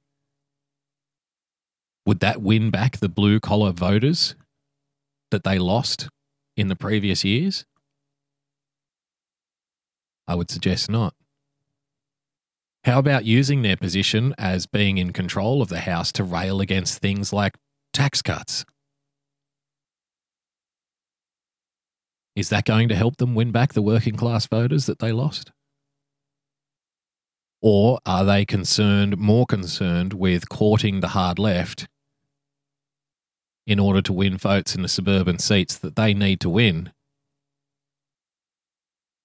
Would 2.06 2.22
that 2.22 2.42
win 2.42 2.72
back 2.72 2.98
the 2.98 3.10
blue 3.10 3.40
collar 3.40 3.72
voters 3.72 4.36
that 5.32 5.44
they 5.44 5.60
lost 5.60 6.10
in 6.56 6.68
the 6.70 6.76
previous 6.76 7.24
years? 7.24 7.66
I 10.30 10.36
would 10.36 10.52
suggest 10.52 10.92
not. 10.92 11.16
How 12.84 13.00
about 13.00 13.26
using 13.26 13.64
their 13.64 13.76
position 13.76 14.36
as 14.38 14.68
being 14.68 15.00
in 15.00 15.12
control 15.12 15.60
of 15.64 15.70
the 15.70 15.80
House 15.80 16.12
to 16.14 16.24
rail 16.24 16.62
against 16.62 17.00
things 17.00 17.34
like 17.34 17.56
tax 17.94 18.22
cuts? 18.22 18.64
Is 22.36 22.50
that 22.50 22.64
going 22.64 22.90
to 22.90 22.96
help 22.96 23.18
them 23.18 23.34
win 23.34 23.52
back 23.52 23.74
the 23.74 23.82
working 23.82 24.16
class 24.16 24.46
voters 24.46 24.86
that 24.86 25.00
they 25.00 25.12
lost? 25.12 25.52
Or 27.60 27.98
are 28.06 28.24
they 28.24 28.46
concerned, 28.46 29.18
more 29.18 29.48
concerned 29.48 30.14
with 30.14 30.48
courting 30.48 31.00
the 31.00 31.10
hard 31.10 31.40
left 31.40 31.88
in 33.66 33.80
order 33.80 34.04
to 34.04 34.14
win 34.14 34.38
votes 34.38 34.76
in 34.76 34.84
the 34.84 34.88
suburban 34.88 35.40
seats 35.40 35.76
that 35.80 35.96
they 35.96 36.14
need 36.14 36.40
to 36.42 36.50
win 36.50 36.92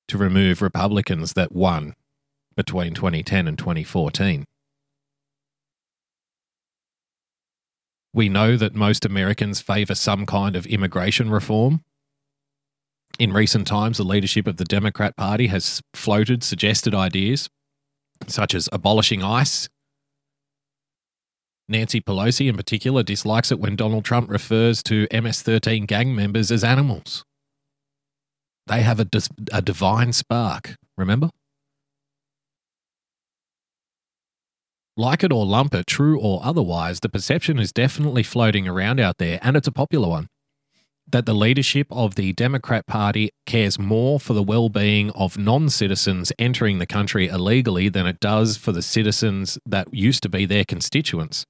to 0.09 0.19
remove 0.19 0.63
Republicans 0.63 1.33
that 1.33 1.53
won 1.53 1.95
between 2.57 2.95
2010 2.95 3.49
and 3.49 3.59
2014. 3.59 4.45
We 8.13 8.29
know 8.29 8.57
that 8.57 8.75
most 8.75 9.05
Americans 9.05 9.61
favour 9.61 9.95
some 9.95 10.25
kind 10.25 10.55
of 10.55 10.67
immigration 10.67 11.31
reform. 11.31 11.83
In 13.19 13.33
recent 13.33 13.67
times, 13.67 13.99
the 13.99 14.05
leadership 14.05 14.47
of 14.47 14.57
the 14.57 14.65
Democrat 14.65 15.17
Party 15.17 15.49
has 15.49 15.81
floated 15.95 16.45
suggested 16.45 16.95
ideas 16.95 17.49
such 18.29 18.55
as 18.55 18.69
abolishing 18.73 19.23
ICE. 19.23 19.69
Nancy 21.69 22.01
Pelosi, 22.01 22.49
in 22.49 22.57
particular, 22.57 23.03
dislikes 23.03 23.51
it 23.51 23.59
when 23.59 23.75
Donald 23.75 24.05
Trump 24.05 24.31
refers 24.31 24.83
to 24.85 25.09
MS 25.13 25.43
13 25.43 25.87
gang 25.87 26.15
members 26.15 26.53
as 26.53 26.63
animals. 26.63 27.25
They 28.67 28.81
have 28.81 29.01
a, 29.01 29.07
a 29.53 29.61
divine 29.61 30.13
spark, 30.13 30.77
remember? 30.97 31.31
Like 34.97 35.25
it 35.25 35.33
or 35.33 35.45
lump 35.45 35.75
it, 35.75 35.87
true 35.87 36.21
or 36.21 36.41
otherwise, 36.45 37.01
the 37.01 37.09
perception 37.09 37.59
is 37.59 37.73
definitely 37.73 38.23
floating 38.23 38.69
around 38.69 39.01
out 39.01 39.19
there, 39.19 39.41
and 39.43 39.57
it's 39.57 39.67
a 39.67 39.73
popular 39.73 40.09
one, 40.09 40.29
that 41.11 41.27
the 41.27 41.35
leadership 41.35 41.89
of 41.91 42.15
the 42.15 42.33
Democrat 42.33 42.87
Party 42.87 43.31
cares 43.45 43.77
more 43.77 44.21
for 44.21 44.35
the 44.35 44.43
well 44.43 44.69
being 44.69 45.11
of 45.11 45.37
non 45.37 45.69
citizens 45.69 46.33
entering 46.39 46.79
the 46.79 46.87
country 46.87 47.27
illegally 47.27 47.89
than 47.89 48.07
it 48.07 48.21
does 48.21 48.57
for 48.57 48.71
the 48.71 48.83
citizens 48.83 49.59
that 49.67 49.93
used 49.93 50.23
to 50.23 50.29
be 50.29 50.47
their 50.47 50.65
constituents 50.65 51.45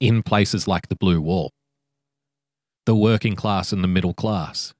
in 0.00 0.22
places 0.22 0.66
like 0.66 0.88
the 0.88 0.96
Blue 0.96 1.20
Wall, 1.20 1.52
the 2.86 2.96
working 2.96 3.36
class 3.36 3.72
and 3.72 3.84
the 3.84 3.88
middle 3.88 4.14
class. 4.14 4.74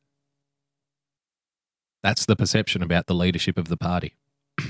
That's 2.03 2.25
the 2.25 2.37
perception 2.37 2.83
about 2.83 3.07
the 3.07 3.15
leadership 3.15 3.59
of 3.59 3.69
the 3.69 3.77
party. 3.77 4.15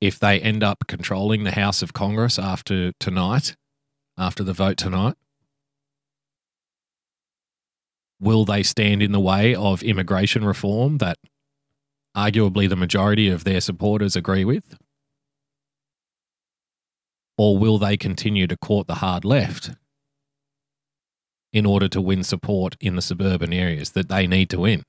if 0.00 0.18
they 0.18 0.38
end 0.40 0.62
up 0.62 0.86
controlling 0.86 1.44
the 1.44 1.52
House 1.52 1.82
of 1.82 1.92
Congress 1.92 2.38
after 2.38 2.92
tonight, 3.00 3.56
after 4.18 4.44
the 4.44 4.52
vote 4.52 4.76
tonight, 4.76 5.14
will 8.20 8.44
they 8.44 8.62
stand 8.62 9.02
in 9.02 9.12
the 9.12 9.20
way 9.20 9.54
of 9.54 9.82
immigration 9.82 10.44
reform 10.44 10.98
that 10.98 11.16
arguably 12.16 12.68
the 12.68 12.76
majority 12.76 13.28
of 13.28 13.44
their 13.44 13.60
supporters 13.60 14.14
agree 14.16 14.44
with? 14.44 14.76
Or 17.38 17.56
will 17.56 17.78
they 17.78 17.96
continue 17.96 18.46
to 18.48 18.56
court 18.56 18.88
the 18.88 18.96
hard 18.96 19.24
left 19.24 19.70
in 21.52 21.64
order 21.64 21.88
to 21.88 22.00
win 22.00 22.22
support 22.22 22.76
in 22.80 22.96
the 22.96 23.02
suburban 23.02 23.52
areas 23.52 23.90
that 23.90 24.08
they 24.08 24.26
need 24.26 24.50
to 24.50 24.60
win 24.60 24.82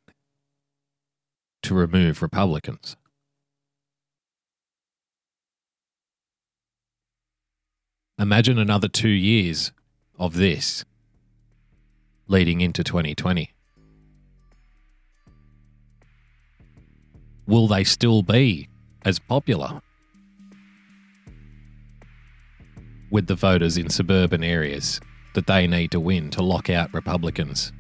to 1.63 1.73
remove 1.73 2.21
Republicans. 2.21 2.95
Imagine 8.17 8.59
another 8.59 8.89
two 8.89 9.07
years 9.07 9.71
of 10.17 10.35
this 10.35 10.83
leading 12.27 12.61
into 12.61 12.83
2020. 12.83 13.51
Will 17.47 17.67
they 17.67 17.83
still 17.83 18.21
be 18.21 18.67
as 19.03 19.19
popular 19.19 19.81
with 23.09 23.27
the 23.27 23.35
voters 23.35 23.77
in 23.77 23.89
suburban 23.89 24.43
areas 24.43 24.99
that 25.33 25.47
they 25.47 25.67
need 25.67 25.91
to 25.91 25.99
win 25.99 26.29
to 26.31 26.41
lock 26.41 26.69
out 26.69 26.93
Republicans 26.93 27.71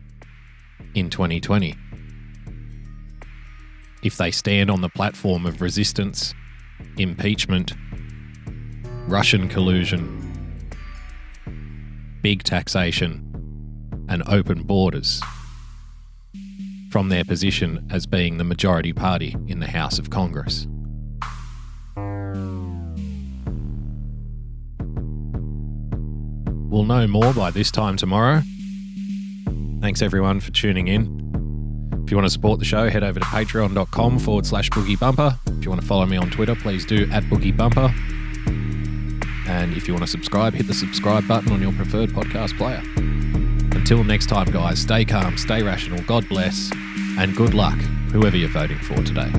in 0.93 1.09
2020. 1.09 1.75
If 4.01 4.17
they 4.17 4.31
stand 4.31 4.69
on 4.69 4.81
the 4.81 4.89
platform 4.89 5.45
of 5.45 5.61
resistance, 5.61 6.33
impeachment, 6.97 7.73
Russian 9.07 9.49
collusion, 9.49 10.59
big 12.21 12.43
taxation, 12.43 13.25
and 14.07 14.23
open 14.27 14.63
borders 14.63 15.21
from 16.91 17.09
their 17.09 17.23
position 17.23 17.87
as 17.91 18.05
being 18.05 18.37
the 18.37 18.43
majority 18.43 18.93
party 18.93 19.35
in 19.47 19.59
the 19.59 19.67
House 19.67 19.99
of 19.99 20.09
Congress. 20.09 20.67
We'll 26.69 26.85
know 26.85 27.07
more 27.07 27.33
by 27.33 27.51
this 27.51 27.71
time 27.71 27.97
tomorrow. 27.97 28.43
Thanks 29.81 30.01
everyone 30.01 30.39
for 30.39 30.51
tuning 30.51 30.87
in. 30.87 31.19
If 32.03 32.11
you 32.11 32.17
want 32.17 32.25
to 32.25 32.31
support 32.31 32.59
the 32.59 32.65
show, 32.65 32.89
head 32.89 33.03
over 33.03 33.19
to 33.19 33.25
patreon.com 33.25 34.19
forward 34.19 34.45
slash 34.45 34.69
boogie 34.69 34.99
bumper. 34.99 35.37
If 35.47 35.63
you 35.63 35.69
want 35.69 35.81
to 35.81 35.87
follow 35.87 36.05
me 36.05 36.17
on 36.17 36.29
Twitter, 36.29 36.55
please 36.55 36.85
do 36.85 37.09
at 37.11 37.23
boogie 37.23 37.55
bumper. 37.55 37.93
And 39.47 39.73
if 39.75 39.87
you 39.87 39.93
want 39.93 40.05
to 40.05 40.11
subscribe, 40.11 40.53
hit 40.53 40.67
the 40.67 40.73
subscribe 40.73 41.27
button 41.27 41.51
on 41.51 41.61
your 41.61 41.71
preferred 41.73 42.09
podcast 42.09 42.57
player. 42.57 42.81
Until 43.75 44.03
next 44.03 44.27
time, 44.27 44.51
guys, 44.51 44.79
stay 44.79 45.05
calm, 45.05 45.37
stay 45.37 45.63
rational, 45.63 46.01
God 46.03 46.27
bless, 46.29 46.71
and 47.17 47.35
good 47.35 47.55
luck, 47.55 47.77
whoever 48.11 48.37
you're 48.37 48.49
voting 48.49 48.79
for 48.79 48.95
today. 48.97 49.31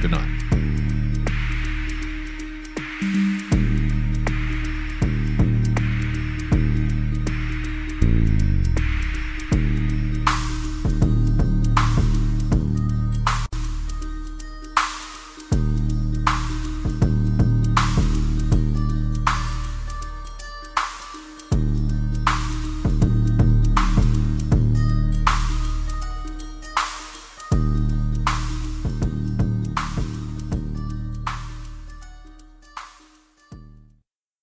Good 0.00 0.10
night. 0.10 0.33